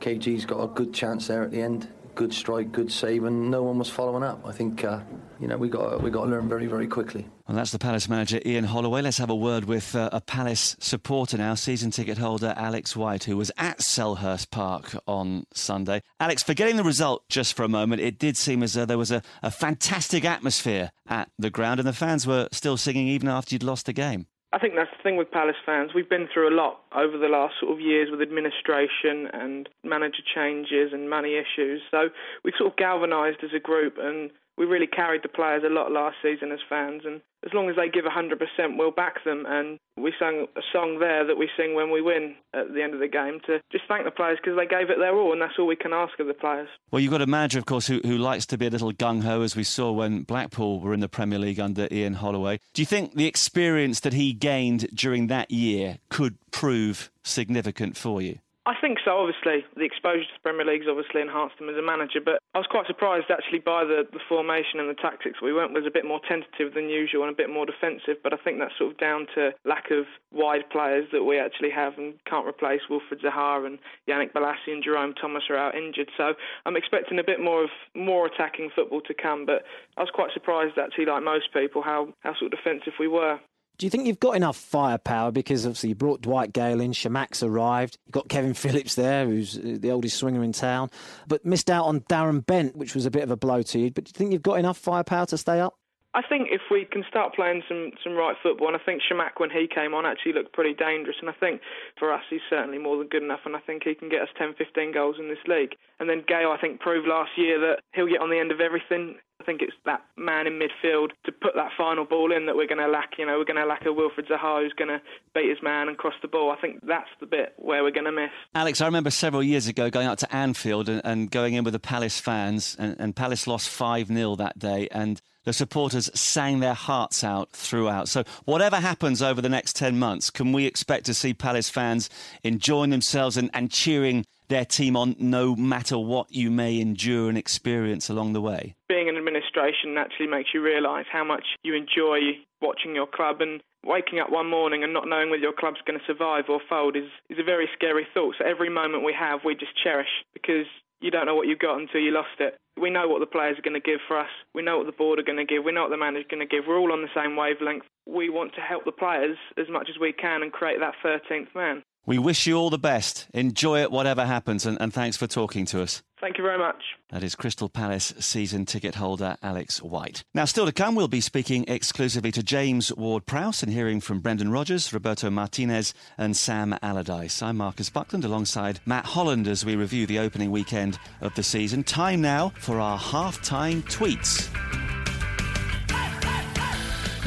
[0.00, 1.88] KG's got a good chance there at the end.
[2.14, 4.40] Good strike, good save, and no one was following up.
[4.46, 5.00] I think uh,
[5.38, 7.28] you know we got we got to learn very very quickly.
[7.46, 9.02] Well, that's the Palace manager Ian Holloway.
[9.02, 13.24] Let's have a word with uh, a Palace supporter now, season ticket holder Alex White,
[13.24, 16.00] who was at Selhurst Park on Sunday.
[16.18, 19.10] Alex, forgetting the result just for a moment, it did seem as though there was
[19.10, 23.54] a, a fantastic atmosphere at the ground, and the fans were still singing even after
[23.54, 24.26] you'd lost the game.
[24.52, 25.90] I think that's the thing with Palace fans.
[25.94, 30.22] We've been through a lot over the last sort of years with administration and manager
[30.34, 31.82] changes and money issues.
[31.90, 32.08] So
[32.44, 35.92] we've sort of galvanised as a group and we really carried the players a lot
[35.92, 37.02] last season as fans.
[37.04, 39.44] And as long as they give 100%, we'll back them.
[39.46, 42.94] And we sang a song there that we sing when we win at the end
[42.94, 45.42] of the game to just thank the players because they gave it their all, and
[45.42, 46.68] that's all we can ask of the players.
[46.90, 49.22] Well, you've got a manager, of course, who, who likes to be a little gung
[49.22, 52.58] ho, as we saw when Blackpool were in the Premier League under Ian Holloway.
[52.72, 58.22] Do you think the experience that he gained during that year could prove significant for
[58.22, 58.38] you?
[58.66, 59.64] I think so, obviously.
[59.78, 62.66] The exposure to the Premier League's obviously enhanced him as a manager, but I was
[62.66, 66.04] quite surprised actually by the, the formation and the tactics we went was a bit
[66.04, 68.98] more tentative than usual and a bit more defensive, but I think that's sort of
[68.98, 72.82] down to lack of wide players that we actually have and can't replace.
[72.90, 73.78] Wilfried Zaha and
[74.10, 76.34] Yannick Bolasie and Jerome Thomas are out injured, so
[76.66, 79.62] I'm expecting a bit more of more attacking football to come, but
[79.96, 83.38] I was quite surprised actually, like most people, how, how sort of defensive we were.
[83.78, 85.30] Do you think you've got enough firepower?
[85.32, 89.58] Because obviously you brought Dwight Gayle in, Chamakh's arrived, you've got Kevin Phillips there, who's
[89.58, 90.90] uh, the oldest swinger in town,
[91.26, 93.90] but missed out on Darren Bent, which was a bit of a blow to you.
[93.90, 95.78] But do you think you've got enough firepower to stay up?
[96.16, 99.36] I think if we can start playing some, some right football, and I think Chamakh,
[99.36, 101.16] when he came on, actually looked pretty dangerous.
[101.20, 101.60] And I think
[101.98, 103.40] for us, he's certainly more than good enough.
[103.44, 105.76] And I think he can get us 10, 15 goals in this league.
[106.00, 108.60] And then Gayle, I think, proved last year that he'll get on the end of
[108.60, 109.16] everything.
[109.42, 112.66] I think it's that man in midfield to put that final ball in that we're
[112.66, 113.18] going to lack.
[113.18, 115.02] You know, we're going to lack a Wilfried Zaha who's going to
[115.34, 116.50] beat his man and cross the ball.
[116.50, 118.30] I think that's the bit where we're going to miss.
[118.54, 121.74] Alex, I remember several years ago going out to Anfield and, and going in with
[121.74, 124.88] the Palace fans, and, and Palace lost 5 0 that day.
[124.90, 128.08] And the supporters sang their hearts out throughout.
[128.08, 132.10] So, whatever happens over the next 10 months, can we expect to see Palace fans
[132.42, 137.38] enjoying themselves and, and cheering their team on no matter what you may endure and
[137.38, 138.74] experience along the way?
[138.88, 143.62] Being in administration naturally makes you realise how much you enjoy watching your club and
[143.84, 146.96] waking up one morning and not knowing whether your club's going to survive or fold
[146.96, 148.34] is, is a very scary thought.
[148.38, 150.66] So every moment we have, we just cherish because
[151.00, 152.58] you don't know what you've got until you lost it.
[152.80, 154.28] We know what the players are going to give for us.
[154.54, 155.64] We know what the board are going to give.
[155.64, 156.64] We know what the manager's going to give.
[156.68, 157.84] We're all on the same wavelength.
[158.06, 161.54] We want to help the players as much as we can and create that 13th
[161.54, 161.82] man.
[162.06, 163.26] We wish you all the best.
[163.34, 166.04] Enjoy it, whatever happens, and, and thanks for talking to us.
[166.20, 166.80] Thank you very much.
[167.10, 170.22] That is Crystal Palace season ticket holder Alex White.
[170.32, 174.20] Now, still to come, we'll be speaking exclusively to James Ward Prowse and hearing from
[174.20, 177.42] Brendan Rodgers, Roberto Martinez, and Sam Allardyce.
[177.42, 181.82] I'm Marcus Buckland alongside Matt Holland as we review the opening weekend of the season.
[181.82, 184.48] Time now for our half time tweets.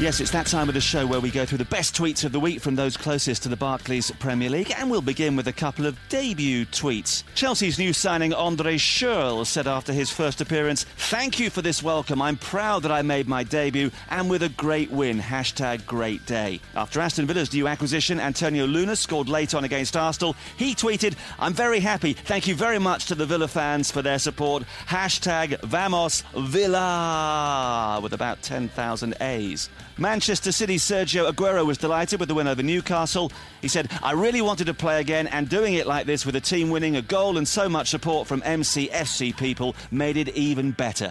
[0.00, 2.32] Yes, it's that time of the show where we go through the best tweets of
[2.32, 5.52] the week from those closest to the Barclays Premier League, and we'll begin with a
[5.52, 7.22] couple of debut tweets.
[7.34, 12.22] Chelsea's new signing Andre Schürrle said after his first appearance, Thank you for this welcome.
[12.22, 15.18] I'm proud that I made my debut and with a great win.
[15.18, 16.60] Hashtag great day.
[16.74, 20.34] After Aston Villa's new acquisition, Antonio Luna scored late on against Arsenal.
[20.56, 22.14] He tweeted, I'm very happy.
[22.14, 24.62] Thank you very much to the Villa fans for their support.
[24.86, 29.68] Hashtag Vamos Villa with about 10,000 A's.
[30.00, 33.30] Manchester City's Sergio Aguero was delighted with the win over Newcastle.
[33.60, 36.40] He said, I really wanted to play again, and doing it like this with a
[36.40, 41.10] team winning a goal and so much support from MCFC people made it even better.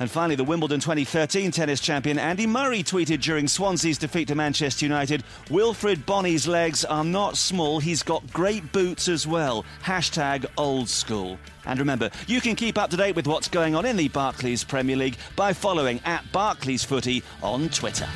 [0.00, 4.86] And finally, the Wimbledon 2013 tennis champion Andy Murray tweeted during Swansea's defeat to Manchester
[4.86, 9.64] United Wilfried Bony's legs are not small, he's got great boots as well.
[9.82, 11.38] Hashtag old school.
[11.66, 14.64] And remember, you can keep up to date with what's going on in the Barclays
[14.64, 18.08] Premier League by following at Barclays Footy on Twitter.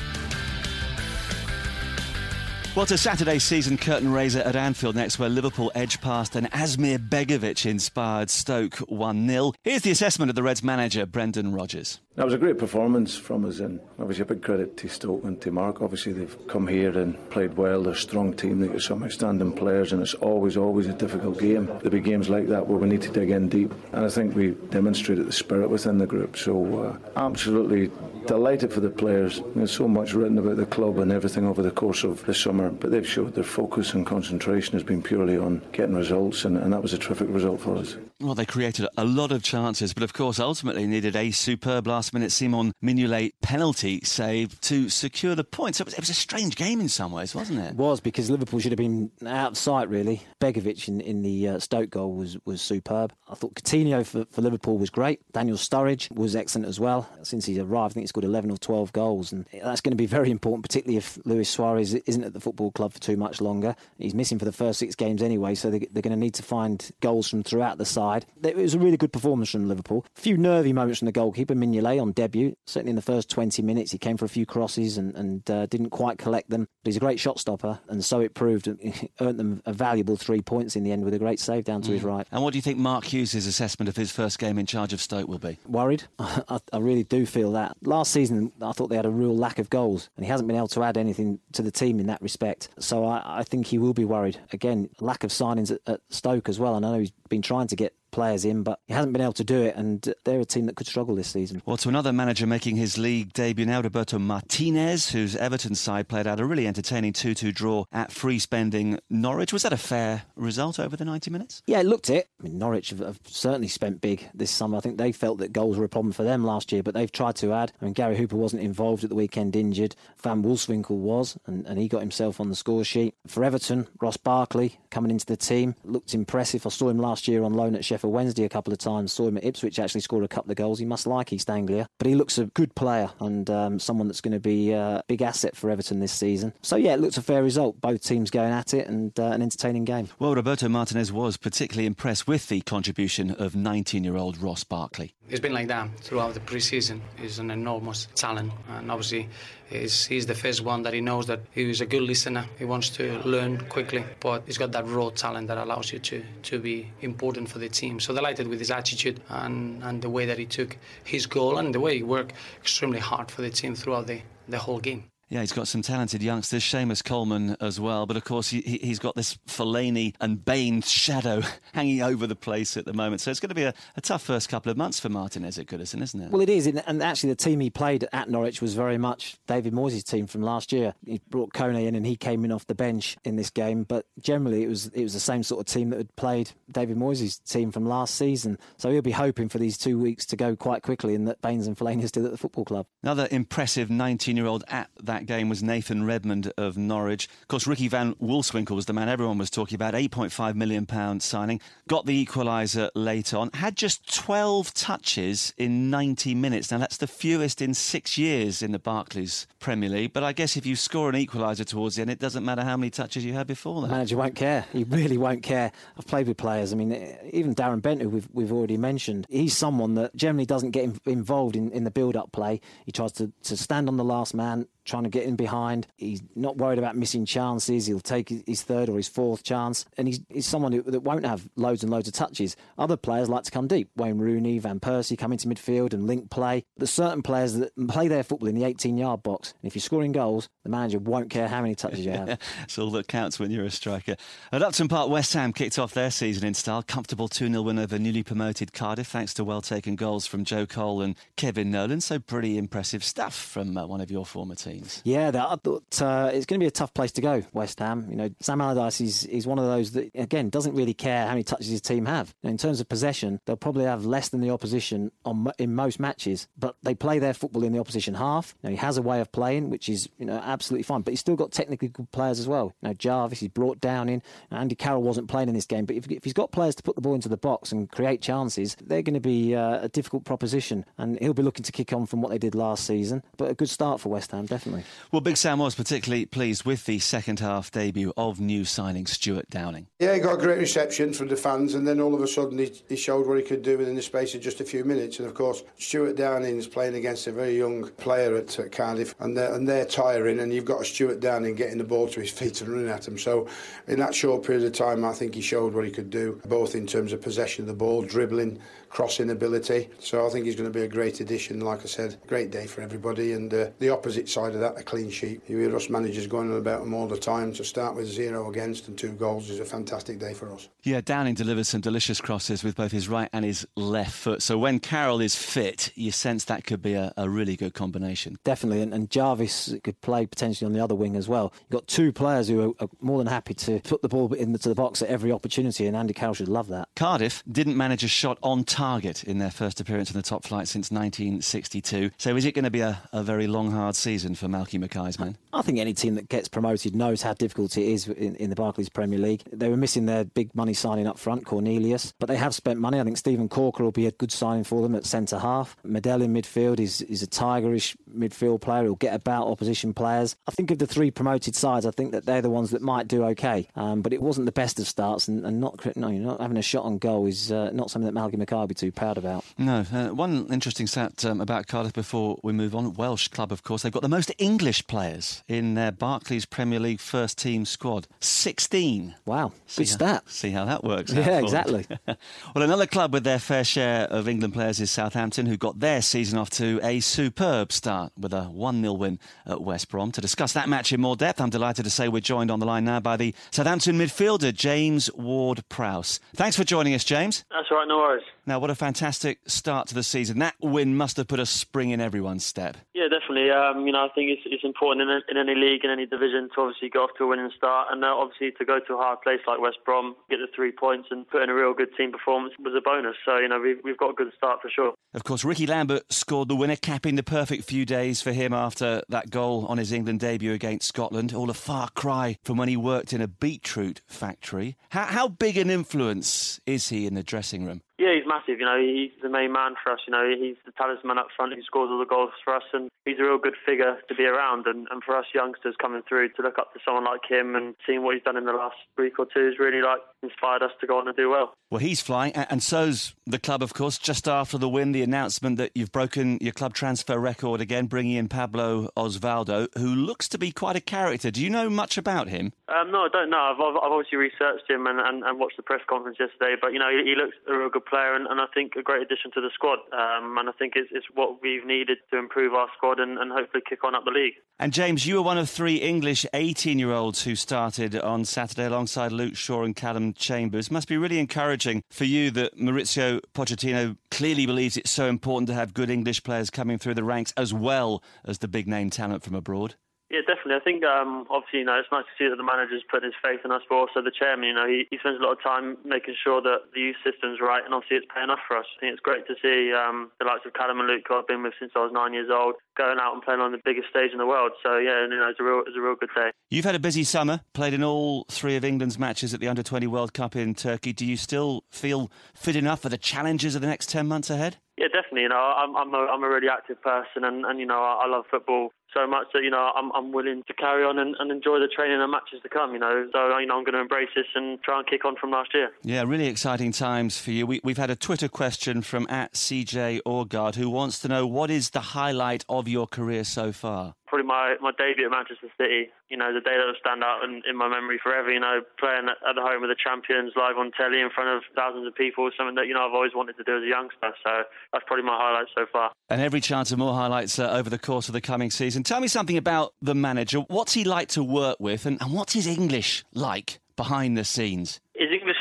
[2.78, 7.08] Well, to Saturday's season curtain raiser at Anfield next, where Liverpool edged past an Asmir
[7.08, 9.52] Begovic inspired Stoke 1 0.
[9.64, 11.98] Here's the assessment of the Reds manager, Brendan Rodgers.
[12.18, 15.40] That was a great performance from us, and obviously a big credit to Stoke and
[15.40, 15.80] to Mark.
[15.80, 17.84] Obviously, they've come here and played well.
[17.84, 21.38] They're a strong team, they've got some outstanding players, and it's always, always a difficult
[21.38, 21.66] game.
[21.66, 24.34] There'll be games like that where we need to dig in deep, and I think
[24.34, 26.36] we demonstrated the spirit within the group.
[26.36, 27.92] So, uh, absolutely
[28.26, 29.40] delighted for the players.
[29.54, 32.68] There's so much written about the club and everything over the course of the summer,
[32.70, 36.72] but they've showed their focus and concentration has been purely on getting results, and, and
[36.72, 37.94] that was a terrific result for us.
[38.20, 42.12] Well, they created a lot of chances, but of course, ultimately needed a superb last
[42.12, 45.78] minute Simon Mignolet penalty save to secure the points.
[45.78, 47.70] So it was, it was a strange game in some ways, wasn't it?
[47.70, 50.24] It was because Liverpool should have been out of sight, really.
[50.40, 53.12] Begovic in, in the uh, Stoke goal was, was superb.
[53.28, 55.20] I thought Coutinho for, for Liverpool was great.
[55.32, 57.08] Daniel Sturridge was excellent as well.
[57.22, 59.96] Since he's arrived, I think he's scored 11 or 12 goals, and that's going to
[59.96, 63.40] be very important, particularly if Luis Suarez isn't at the football club for too much
[63.40, 63.76] longer.
[63.96, 66.42] He's missing for the first six games anyway, so they, they're going to need to
[66.42, 68.07] find goals from throughout the side.
[68.42, 70.04] It was a really good performance from Liverpool.
[70.16, 72.56] A few nervy moments from the goalkeeper, Mignolet, on debut.
[72.66, 75.66] Certainly in the first 20 minutes, he came for a few crosses and, and uh,
[75.66, 76.68] didn't quite collect them.
[76.82, 78.66] But he's a great shot stopper, and so it proved.
[78.80, 81.82] He earned them a valuable three points in the end with a great save down
[81.82, 81.94] to mm.
[81.94, 82.26] his right.
[82.30, 85.00] And what do you think Mark Hughes' assessment of his first game in charge of
[85.00, 85.58] Stoke will be?
[85.66, 86.04] Worried.
[86.18, 87.76] I, I really do feel that.
[87.82, 90.56] Last season, I thought they had a real lack of goals, and he hasn't been
[90.56, 92.68] able to add anything to the team in that respect.
[92.78, 94.38] So I, I think he will be worried.
[94.52, 96.76] Again, lack of signings at, at Stoke as well.
[96.76, 99.32] And I know he's been trying to get players in, but he hasn't been able
[99.34, 101.62] to do it, and they're a team that could struggle this season.
[101.66, 106.26] Well, to another manager making his league debut now, Roberto Martinez, whose Everton side played
[106.26, 109.52] out a really entertaining 2 2 draw at free spending Norwich.
[109.52, 111.62] Was that a fair result over the 90 minutes?
[111.66, 112.28] Yeah, it looked it.
[112.40, 114.78] I mean, Norwich have, have certainly spent big this summer.
[114.78, 117.10] I think they felt that goals were a problem for them last year, but they've
[117.12, 117.72] tried to add.
[117.80, 119.94] I mean, Gary Hooper wasn't involved at the weekend injured.
[120.22, 123.14] Van Wolfswinkel was, and, and he got himself on the score sheet.
[123.26, 126.66] For Everton, Ross Barkley coming into the team looked impressive.
[126.66, 129.12] I saw him last year on loan at Sheffield Wednesday a couple of times.
[129.12, 130.78] Saw him at Ipswich actually scored a couple of goals.
[130.78, 134.20] He must like East Anglia, but he looks a good player and um, someone that's
[134.20, 136.52] going to be a big asset for Everton this season.
[136.62, 137.80] So yeah, it looks a fair result.
[137.80, 140.08] Both teams going at it and uh, an entertaining game.
[140.18, 145.14] Well, Roberto Martinez was particularly impressed with the contribution of 19-year-old Ross Barkley.
[145.28, 147.00] It's been like that throughout the preseason.
[147.16, 149.28] He's an enormous talent, and obviously,
[149.70, 152.46] he's, he's the first one that he knows that he he's a good listener.
[152.58, 156.24] He wants to learn quickly, but he's got that raw talent that allows you to,
[156.44, 158.00] to be important for the team.
[158.00, 161.74] So delighted with his attitude and, and the way that he took his goal and
[161.74, 165.04] the way he worked extremely hard for the team throughout the, the whole game.
[165.28, 168.06] Yeah, he's got some talented youngsters, Seamus Coleman as well.
[168.06, 171.42] But of course, he, has got this Fellaini and Baines shadow
[171.74, 173.20] hanging over the place at the moment.
[173.20, 175.66] So it's going to be a, a, tough first couple of months for Martinez at
[175.66, 176.30] Goodison, isn't it?
[176.30, 176.66] Well, it is.
[176.66, 180.42] And actually, the team he played at Norwich was very much David Moyes' team from
[180.42, 180.94] last year.
[181.04, 183.82] He brought Kone in and he came in off the bench in this game.
[183.82, 186.96] But generally, it was it was the same sort of team that had played David
[186.96, 188.58] Moyes' team from last season.
[188.78, 191.66] So he'll be hoping for these two weeks to go quite quickly and that Baines
[191.66, 192.86] and Fellaini are still at the football club.
[193.02, 197.28] Another impressive 19 year old at that that game was Nathan Redmond of Norwich.
[197.42, 199.94] Of course, Ricky Van Wolfswinkel was the man everyone was talking about.
[199.94, 200.86] £8.5 million
[201.18, 201.60] signing.
[201.88, 203.50] Got the equaliser late on.
[203.54, 206.70] Had just 12 touches in 90 minutes.
[206.70, 210.12] Now, that's the fewest in six years in the Barclays Premier League.
[210.12, 212.76] But I guess if you score an equaliser towards the end, it doesn't matter how
[212.76, 213.88] many touches you had before that.
[213.88, 214.66] Manager won't care.
[214.72, 215.72] He really won't care.
[215.98, 216.72] I've played with players.
[216.72, 216.92] I mean,
[217.32, 221.56] even Darren Bent, who we've, we've already mentioned, he's someone that generally doesn't get involved
[221.56, 222.60] in, in the build up play.
[222.86, 225.86] He tries to, to stand on the last man, trying to get in behind.
[225.96, 227.86] He's not worried about missing chances.
[227.86, 229.84] He'll take his third or his fourth chance.
[229.96, 232.56] And he's, he's someone who, that won't have loads and loads of touches.
[232.76, 233.90] Other players like to come deep.
[233.96, 236.64] Wayne Rooney, Van Persie come into midfield and link play.
[236.76, 239.54] There's certain players that play their football in the 18 yard box.
[239.62, 242.28] And if you're scoring goals, the manager won't care how many touches you have.
[242.62, 244.16] it's all that counts when you're a striker.
[244.52, 246.82] At Upton Park, West Ham kicked off their season in style.
[246.82, 250.66] Comfortable 2 0 win over newly promoted Cardiff, thanks to well taken goals from Joe
[250.66, 252.00] Cole and Kevin Nolan.
[252.00, 254.77] So, pretty impressive stuff from uh, one of your former teams.
[255.04, 258.06] Yeah, that thought uh, it's going to be a tough place to go, West Ham.
[258.10, 261.30] You know, Sam Allardyce is, is one of those that, again, doesn't really care how
[261.30, 262.34] many touches his team have.
[262.42, 266.48] in terms of possession, they'll probably have less than the opposition on in most matches,
[266.58, 268.54] but they play their football in the opposition half.
[268.62, 271.20] Now he has a way of playing, which is, you know, absolutely fine, but he's
[271.20, 272.74] still got technically good players as well.
[272.82, 274.22] You know, Jarvis, he's brought down in.
[274.50, 276.94] Andy Carroll wasn't playing in this game, but if, if he's got players to put
[276.94, 280.24] the ball into the box and create chances, they're going to be uh, a difficult
[280.24, 283.22] proposition, and he'll be looking to kick on from what they did last season.
[283.36, 284.67] But a good start for West Ham, definitely.
[285.12, 289.48] Well, Big Sam was particularly pleased with the second half debut of new signing Stuart
[289.50, 289.86] Downing.
[289.98, 292.58] Yeah, he got a great reception from the fans, and then all of a sudden
[292.58, 295.18] he, he showed what he could do within the space of just a few minutes.
[295.18, 299.14] And of course, Stuart Downing is playing against a very young player at uh, Cardiff,
[299.20, 302.20] and they're, and they're tiring, and you've got a Stuart Downing getting the ball to
[302.20, 303.18] his feet and running at him.
[303.18, 303.48] So,
[303.86, 306.74] in that short period of time, I think he showed what he could do, both
[306.74, 309.90] in terms of possession of the ball, dribbling, crossing ability.
[309.98, 311.60] So I think he's going to be a great addition.
[311.60, 313.32] Like I said, great day for everybody.
[313.32, 315.42] And uh, the opposite side of that, a clean sheet.
[315.48, 317.52] You hear us managers going on about them all the time.
[317.54, 320.68] To start with zero against and two goals is a fantastic day for us.
[320.82, 324.42] Yeah, Downing delivers some delicious crosses with both his right and his left foot.
[324.42, 328.38] So when Carroll is fit, you sense that could be a, a really good combination.
[328.44, 328.82] Definitely.
[328.82, 331.52] And, and, Jarvis could play potentially on the other wing as well.
[331.62, 334.68] You've got two players who are, are more than happy to put the ball into
[334.68, 336.88] the box at every opportunity, and Andy Carroll should love that.
[336.94, 340.68] Cardiff didn't manage a shot on target in their first appearance in the top flight
[340.68, 342.10] since 1962.
[342.18, 345.18] So is it going to be a, a very long, hard season for Malky Mackay's
[345.18, 345.36] men?
[345.52, 348.56] I think any team that gets promoted knows how difficult it is in, in, the
[348.56, 349.42] Barclays Premier League.
[349.52, 353.00] They were missing their big money signing up front, Cornelius, but they have spent money.
[353.00, 355.76] I think Steven Caulker will be a good signing for them at centre half.
[355.84, 360.36] Medel in midfield is, is a tigerish midfield player who'll get about opposition players.
[360.46, 363.08] I think of the three promoted sides, I think that they're the ones that might
[363.08, 363.68] do okay.
[363.74, 366.62] Um, but it wasn't the best of starts, and, and not, no, not having a
[366.62, 369.18] shot on goal is uh, not something that Malky Mackay will I'll be too proud
[369.18, 369.44] about.
[369.56, 369.84] No.
[369.92, 372.92] Uh, one interesting stat um, about Cardiff before we move on.
[372.94, 373.82] Welsh club, of course.
[373.82, 378.06] They've got the most English players in their Barclays Premier League first team squad.
[378.20, 379.14] 16.
[379.24, 379.52] Wow.
[379.66, 380.22] See Good how, stat.
[380.26, 381.12] See how that works.
[381.12, 381.86] Yeah, out exactly.
[382.06, 386.02] well, another club with their fair share of England players is Southampton, who got their
[386.02, 390.12] season off to a superb start with a 1 0 win at West Brom.
[390.12, 392.66] To discuss that match in more depth, I'm delighted to say we're joined on the
[392.66, 396.20] line now by the Southampton midfielder, James Ward Prowse.
[396.34, 397.44] Thanks for joining us, James.
[397.50, 398.24] That's all right, no worries.
[398.46, 400.38] Now, what a fantastic start to the season.
[400.38, 402.78] That win must have put a spring in everyone's step.
[402.94, 403.50] Yeah, definitely.
[403.50, 406.50] Um, you know, I think it's, it's important in, in any league, in any division,
[406.54, 408.96] to obviously get off to a winning start, and uh, obviously to go to a
[408.96, 411.94] hard place like West Brom, get the three points, and put in a real good
[411.96, 413.16] team performance was a bonus.
[413.24, 414.94] So you know, we've, we've got a good start for sure.
[415.14, 419.02] Of course, Ricky Lambert scored the winner, capping the perfect few days for him after
[419.08, 421.32] that goal on his England debut against Scotland.
[421.32, 424.76] All a far cry from when he worked in a beetroot factory.
[424.90, 427.82] How, how big an influence is he in the dressing room?
[427.98, 428.60] Yeah, he's massive.
[428.60, 429.98] You know, he's the main man for us.
[430.06, 431.52] You know, he's the talisman up front.
[431.54, 434.24] He scores all the goals for us, and he's a real good figure to be
[434.24, 434.66] around.
[434.66, 437.74] And, and for us youngsters coming through to look up to someone like him and
[437.84, 440.70] seeing what he's done in the last week or two has really like inspired us
[440.80, 441.52] to go on and do well.
[441.70, 443.98] Well, he's flying, and so's the club, of course.
[443.98, 448.16] Just after the win, the announcement that you've broken your club transfer record again, bringing
[448.16, 451.32] in Pablo Osvaldo, who looks to be quite a character.
[451.32, 452.52] Do you know much about him?
[452.68, 453.38] Um, no, I don't know.
[453.38, 456.78] I've, I've obviously researched him and, and, and watched the press conference yesterday, but you
[456.78, 459.30] know he, he looks a real good player and, and I think a great addition
[459.32, 459.78] to the squad.
[459.92, 463.62] Um, and I think it's, it's what we've needed to improve our squad and, hopefully
[463.68, 464.34] kick on up the league.
[464.58, 468.64] And James, you were one of three English 18 year olds who started on Saturday
[468.64, 470.66] alongside Luke Shaw and Calum Chambers.
[470.68, 475.48] It Must be really encouraging for you that Mauricio Pochettino clearly believes it's so important
[475.48, 478.90] to have good English players coming through the ranks as well as the big name
[478.90, 479.76] talent from abroad.
[480.08, 480.56] Yeah, definitely.
[480.56, 483.20] I think um, obviously, you know, it's nice to see that the manager's putting his
[483.20, 484.48] faith in us, but also the chairman.
[484.48, 487.44] You know, he, he spends a lot of time making sure that the youth system's
[487.44, 488.64] right, and obviously it's paying off for us.
[488.64, 491.28] I think it's great to see um, the likes of Calum and Luke, who I've
[491.28, 493.92] been with since I was nine years old, going out and playing on the biggest
[493.92, 494.52] stage in the world.
[494.64, 496.32] So yeah, you know, it's a real, it's a real good day.
[496.48, 499.62] You've had a busy summer, played in all three of England's matches at the Under
[499.62, 500.94] 20 World Cup in Turkey.
[500.94, 504.56] Do you still feel fit enough for the challenges of the next 10 months ahead?
[504.78, 505.22] Yeah, definitely.
[505.22, 508.04] You know, I'm I'm a, I'm a really active person, and, and you know, I,
[508.04, 511.14] I love football so much that you know I'm I'm willing to carry on and,
[511.18, 512.72] and enjoy the training and matches to come.
[512.72, 515.16] You know, so you know I'm going to embrace this and try and kick on
[515.16, 515.70] from last year.
[515.82, 517.46] Yeah, really exciting times for you.
[517.46, 521.50] We, we've had a Twitter question from at CJ Orgard who wants to know what
[521.50, 523.94] is the highlight of your career so far?
[524.08, 525.88] Probably my, my debut at Manchester City.
[526.08, 528.32] You know, the day that will stand out in, in my memory forever.
[528.32, 531.30] You know, playing at, at the home of the champions, live on telly in front
[531.30, 533.62] of thousands of people, is something that you know I've always wanted to do as
[533.62, 534.10] a youngster.
[534.24, 535.92] So that's probably my highlight so far.
[536.08, 538.82] And every chance of more highlights uh, over the course of the coming season.
[538.82, 540.40] Tell me something about the manager.
[540.48, 544.80] What's he like to work with, and, and what's his English like behind the scenes?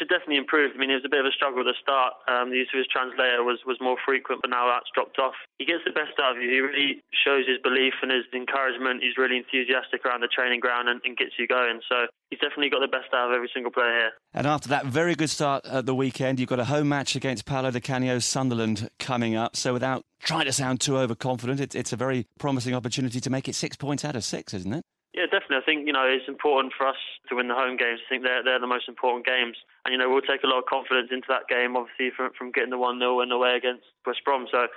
[0.07, 0.75] Has definitely improved.
[0.75, 2.15] I mean, it was a bit of a struggle at the start.
[2.31, 5.35] Um, the use of his translator was, was more frequent, but now that's dropped off.
[5.59, 6.47] He gets the best out of you.
[6.47, 9.03] He really shows his belief and his encouragement.
[9.03, 11.83] He's really enthusiastic around the training ground and, and gets you going.
[11.91, 14.11] So he's definitely got the best out of every single player here.
[14.31, 17.43] And after that very good start at the weekend, you've got a home match against
[17.43, 19.59] Paolo Di Canio's Sunderland coming up.
[19.59, 23.49] So without trying to sound too overconfident, it, it's a very promising opportunity to make
[23.49, 24.83] it six points out of six, isn't it?
[25.17, 25.57] Yeah, definitely.
[25.57, 28.05] I think you know it's important for us to win the home games.
[28.05, 30.59] I think they're they're the most important games, and you know we'll take a lot
[30.59, 31.75] of confidence into that game.
[31.75, 34.67] Obviously, from from getting the one 0 win away against West Brom, so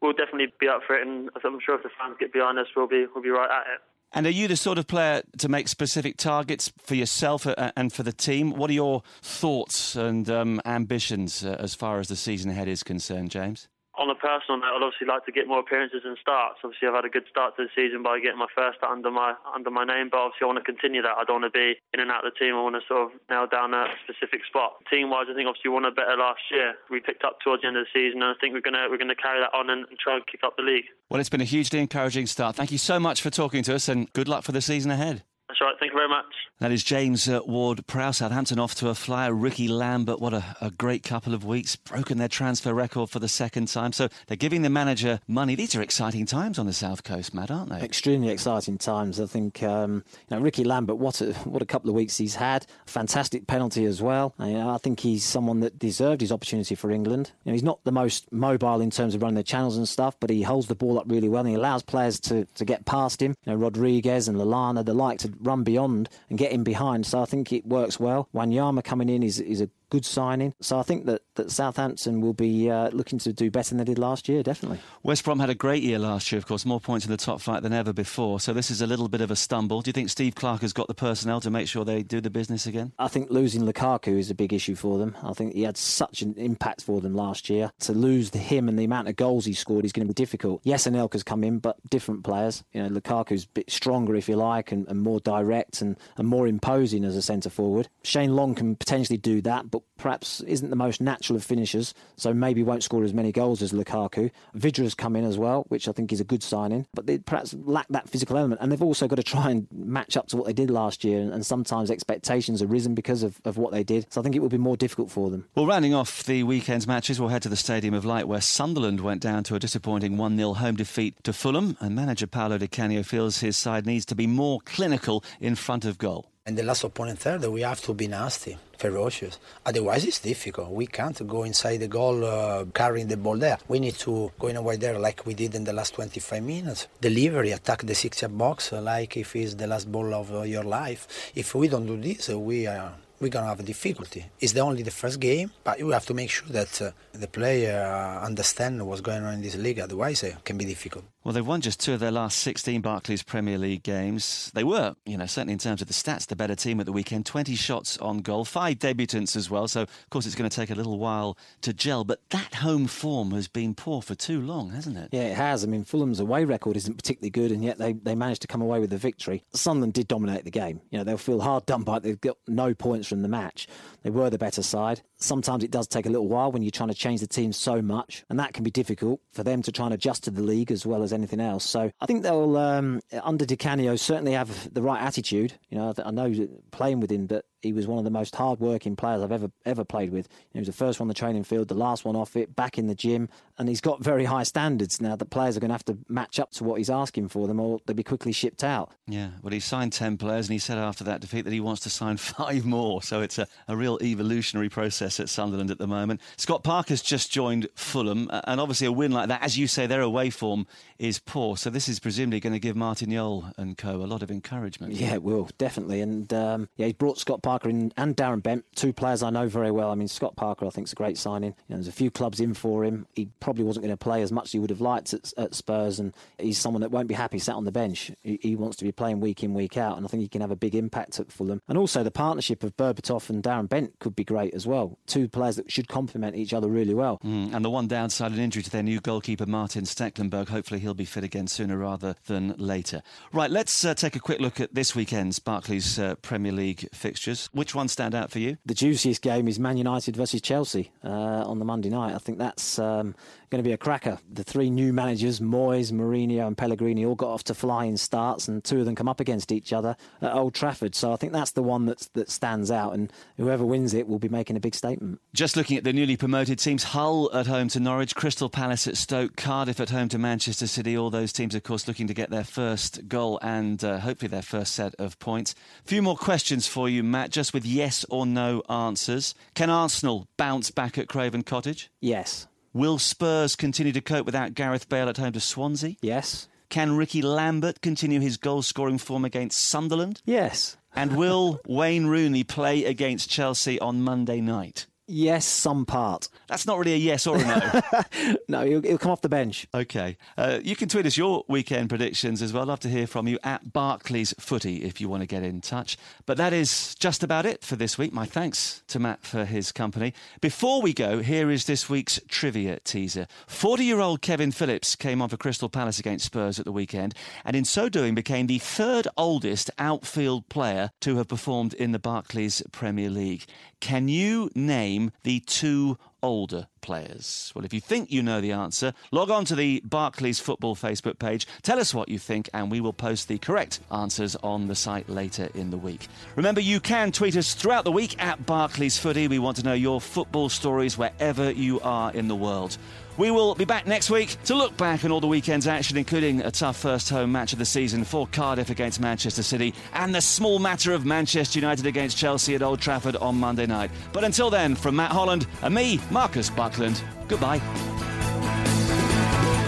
[0.00, 1.02] we'll definitely be up for it.
[1.02, 3.66] And I'm sure if the fans get behind us, we'll be we'll be right at
[3.74, 3.80] it.
[4.12, 7.92] And are you the sort of player to make specific targets for yourself uh, and
[7.92, 8.52] for the team?
[8.52, 12.84] What are your thoughts and um, ambitions uh, as far as the season ahead is
[12.84, 13.66] concerned, James?
[13.98, 16.62] On a personal note, I'd obviously like to get more appearances and starts.
[16.62, 19.34] Obviously, I've had a good start to the season by getting my first under my
[19.50, 21.18] under my name, but obviously I want to continue that.
[21.18, 22.54] I don't want to be in and out of the team.
[22.54, 24.78] I want to sort of nail down a specific spot.
[24.86, 26.78] Team-wise, I think obviously we won a better last year.
[26.88, 29.02] We picked up towards the end of the season, and I think we're gonna we're
[29.02, 30.86] gonna carry that on and, and try and kick up the league.
[31.10, 32.54] Well, it's been a hugely encouraging start.
[32.54, 35.26] Thank you so much for talking to us, and good luck for the season ahead.
[35.48, 35.74] That's right.
[35.80, 36.26] Thank you very much.
[36.58, 39.32] That is James uh, Ward Prowse, Southampton off to a flyer.
[39.32, 41.74] Ricky Lambert, what a, a, great couple of weeks.
[41.74, 43.92] Broken their transfer record for the second time.
[43.92, 45.54] So they're giving the manager money.
[45.54, 47.80] These are exciting times on the South Coast, Matt, aren't they?
[47.80, 49.20] Extremely exciting times.
[49.20, 52.34] I think, um, you know, Ricky Lambert, what a, what a couple of weeks he's
[52.34, 52.66] had.
[52.84, 54.34] Fantastic penalty as well.
[54.38, 57.32] I, I think he's someone that deserved his opportunity for England.
[57.44, 60.14] You know, he's not the most mobile in terms of running the channels and stuff,
[60.20, 62.84] but he holds the ball up really well and he allows players to, to get
[62.84, 63.34] past him.
[63.46, 67.06] You know, Rodriguez and Lallana, the like to run beyond and get in behind.
[67.06, 68.28] So I think it works well.
[68.34, 70.54] Wanyama coming in is, is a good signing.
[70.60, 73.84] So I think that, that Southampton will be uh, looking to do better than they
[73.84, 74.80] did last year, definitely.
[75.02, 77.40] West Brom had a great year last year, of course, more points in the top
[77.40, 78.40] flight than ever before.
[78.40, 79.82] So this is a little bit of a stumble.
[79.82, 82.30] Do you think Steve Clarke has got the personnel to make sure they do the
[82.30, 82.92] business again?
[82.98, 85.16] I think losing Lukaku is a big issue for them.
[85.22, 87.70] I think he had such an impact for them last year.
[87.80, 90.60] To lose him and the amount of goals he scored is going to be difficult.
[90.64, 92.64] Yes, Anelka's come in, but different players.
[92.72, 96.28] You know, Lukaku's a bit stronger, if you like, and, and more direct and, and
[96.28, 97.88] more imposing as a centre forward.
[98.02, 102.32] Shane Long can potentially do that, but perhaps isn't the most natural of finishers, so
[102.32, 104.30] maybe won't score as many goals as Lukaku.
[104.56, 107.54] Vydra's come in as well, which I think is a good signing, but they perhaps
[107.54, 108.60] lack that physical element.
[108.60, 111.20] And they've also got to try and match up to what they did last year,
[111.20, 114.06] and sometimes expectations have risen because of, of what they did.
[114.12, 115.46] So I think it will be more difficult for them.
[115.54, 119.00] Well, rounding off the weekend's matches, we'll head to the Stadium of Light where Sunderland
[119.00, 122.68] went down to a disappointing 1 0 home defeat to Fulham, and manager Paolo Di
[122.68, 126.30] Canio feels his side needs to be more clinical in front of goal.
[126.48, 129.38] And the last opponent third, we have to be nasty, ferocious.
[129.66, 130.70] Otherwise, it's difficult.
[130.70, 133.58] We can't go inside the goal uh, carrying the ball there.
[133.68, 136.42] We need to go in a way there like we did in the last 25
[136.42, 136.88] minutes.
[137.02, 140.64] Delivery, attack the six-yard box uh, like if it's the last ball of uh, your
[140.64, 141.30] life.
[141.34, 144.26] If we don't do this, uh, we are we're going to have a difficulty.
[144.40, 147.26] It's the only the first game, but we have to make sure that uh, the
[147.26, 149.80] player uh, understand what's going on in this league.
[149.80, 151.04] Otherwise, it can be difficult.
[151.24, 154.50] Well, they've won just two of their last 16 Barclays Premier League games.
[154.54, 156.92] They were, you know, certainly in terms of the stats, the better team at the
[156.92, 157.26] weekend.
[157.26, 159.68] 20 shots on goal, five debutants as well.
[159.68, 162.04] So, of course, it's going to take a little while to gel.
[162.04, 165.10] But that home form has been poor for too long, hasn't it?
[165.12, 165.64] Yeah, it has.
[165.64, 168.62] I mean, Fulham's away record isn't particularly good, and yet they, they managed to come
[168.62, 169.44] away with the victory.
[169.52, 170.80] Sunderland did dominate the game.
[170.90, 172.04] You know, they'll feel hard done by it.
[172.04, 173.66] They've got no points from the match.
[174.02, 175.02] They were the better side.
[175.16, 177.82] Sometimes it does take a little while when you're trying to change the team so
[177.82, 180.70] much, and that can be difficult for them to try and adjust to the league
[180.70, 181.64] as well as anything else.
[181.64, 185.54] So I think they'll, um, under Di Canio, certainly have the right attitude.
[185.68, 188.96] You know, I know playing with him that he was one of the most hard-working
[188.96, 190.28] players I've ever ever played with.
[190.52, 192.78] he was the first one on the training field, the last one off it, back
[192.78, 193.28] in the gym,
[193.58, 195.16] and he's got very high standards now.
[195.16, 197.60] that players are going to have to match up to what he's asking for them,
[197.60, 198.92] or they'll be quickly shipped out.
[199.06, 201.82] Yeah, well, he signed ten players, and he said after that defeat that he wants
[201.82, 203.02] to sign five more.
[203.02, 206.20] So it's a, a real evolutionary process at Sunderland at the moment.
[206.36, 210.00] Scott Parker's just joined Fulham, and obviously a win like that, as you say, their
[210.00, 210.66] away form
[210.98, 211.56] is poor.
[211.56, 214.92] So this is presumably going to give Martin Jol and co a lot of encouragement.
[214.92, 218.66] Yeah, it will definitely, and um, yeah, he brought Scott Parker in, and Darren Bent,
[218.74, 219.90] two players I know very well.
[219.90, 221.54] I mean, Scott Parker, I think, is a great signing.
[221.66, 223.06] You know, there's a few clubs in for him.
[223.14, 225.54] He probably wasn't going to play as much as he would have liked at, at
[225.54, 228.12] Spurs, and he's someone that won't be happy sat on the bench.
[228.22, 230.42] He, he, wants to be playing week in, week out, and I think he can
[230.42, 231.62] have a big impact at Fulham.
[231.68, 234.98] And also, the partnership of Berbatov and Darren Bent could be great as well.
[235.06, 237.18] Two players that should complement each other really well.
[237.24, 240.48] Mm, and the one downside, an injury to their new goalkeeper, Martin Stekelenburg.
[240.48, 243.00] Hopefully, he'll be fit again sooner rather than later.
[243.32, 247.37] Right, let's uh, take a quick look at this weekend's Barclays uh, Premier League fixtures.
[247.46, 248.58] Which ones stand out for you?
[248.66, 252.14] The juiciest game is Man United versus Chelsea uh, on the Monday night.
[252.14, 253.14] I think that's um,
[253.50, 254.18] going to be a cracker.
[254.30, 258.62] The three new managers, Moyes, Mourinho, and Pellegrini, all got off to flying starts, and
[258.62, 260.94] two of them come up against each other at Old Trafford.
[260.94, 264.18] So I think that's the one that's, that stands out, and whoever wins it will
[264.18, 265.20] be making a big statement.
[265.34, 268.96] Just looking at the newly promoted teams, Hull at home to Norwich, Crystal Palace at
[268.96, 270.96] Stoke, Cardiff at home to Manchester City.
[270.96, 274.42] All those teams, of course, looking to get their first goal and uh, hopefully their
[274.42, 275.54] first set of points.
[275.84, 279.34] A few more questions for you, Matt, just with yes or no answers.
[279.54, 281.90] Can Arsenal bounce back at Craven Cottage?
[282.00, 282.46] Yes.
[282.78, 285.96] Will Spurs continue to cope without Gareth Bale at home to Swansea?
[286.00, 286.46] Yes.
[286.68, 290.22] Can Ricky Lambert continue his goal scoring form against Sunderland?
[290.24, 290.76] Yes.
[290.94, 294.86] And will Wayne Rooney play against Chelsea on Monday night?
[295.10, 296.28] Yes, some part.
[296.48, 298.36] That's not really a yes or a no.
[298.48, 299.66] no, he'll, he'll, come off the bench.
[299.72, 300.18] Okay.
[300.36, 302.64] Uh, you can tweet us your weekend predictions as well.
[302.64, 305.62] I'd love to hear from you at Barclays Footy if you want to get in
[305.62, 305.96] touch.
[306.26, 308.12] But that is just about it for this week.
[308.12, 310.12] My thanks to Matt for his company.
[310.42, 313.26] Before we go, here is this week's trivia teaser.
[313.46, 317.14] 40 year old Kevin Phillips came on for Crystal Palace against Spurs at the weekend,
[317.46, 321.98] and in so doing became the third oldest outfield player to have performed in the
[321.98, 323.46] Barclays Premier League.
[323.80, 324.50] Can you
[324.98, 327.52] name the two older players?
[327.54, 331.18] Well, if you think you know the answer, log on to the Barclays Football Facebook
[331.18, 334.74] page, tell us what you think, and we will post the correct answers on the
[334.74, 336.08] site later in the week.
[336.36, 339.28] Remember, you can tweet us throughout the week at Barclays Footy.
[339.28, 342.76] We want to know your football stories wherever you are in the world.
[343.18, 346.40] We will be back next week to look back on all the weekend's action, including
[346.42, 350.20] a tough first home match of the season for Cardiff against Manchester City and the
[350.20, 353.90] small matter of Manchester United against Chelsea at Old Trafford on Monday night.
[354.12, 357.60] But until then, from Matt Holland and me, Marcus Buckland, goodbye.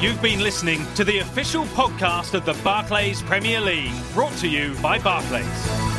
[0.00, 4.76] You've been listening to the official podcast of the Barclays Premier League, brought to you
[4.80, 5.89] by Barclays.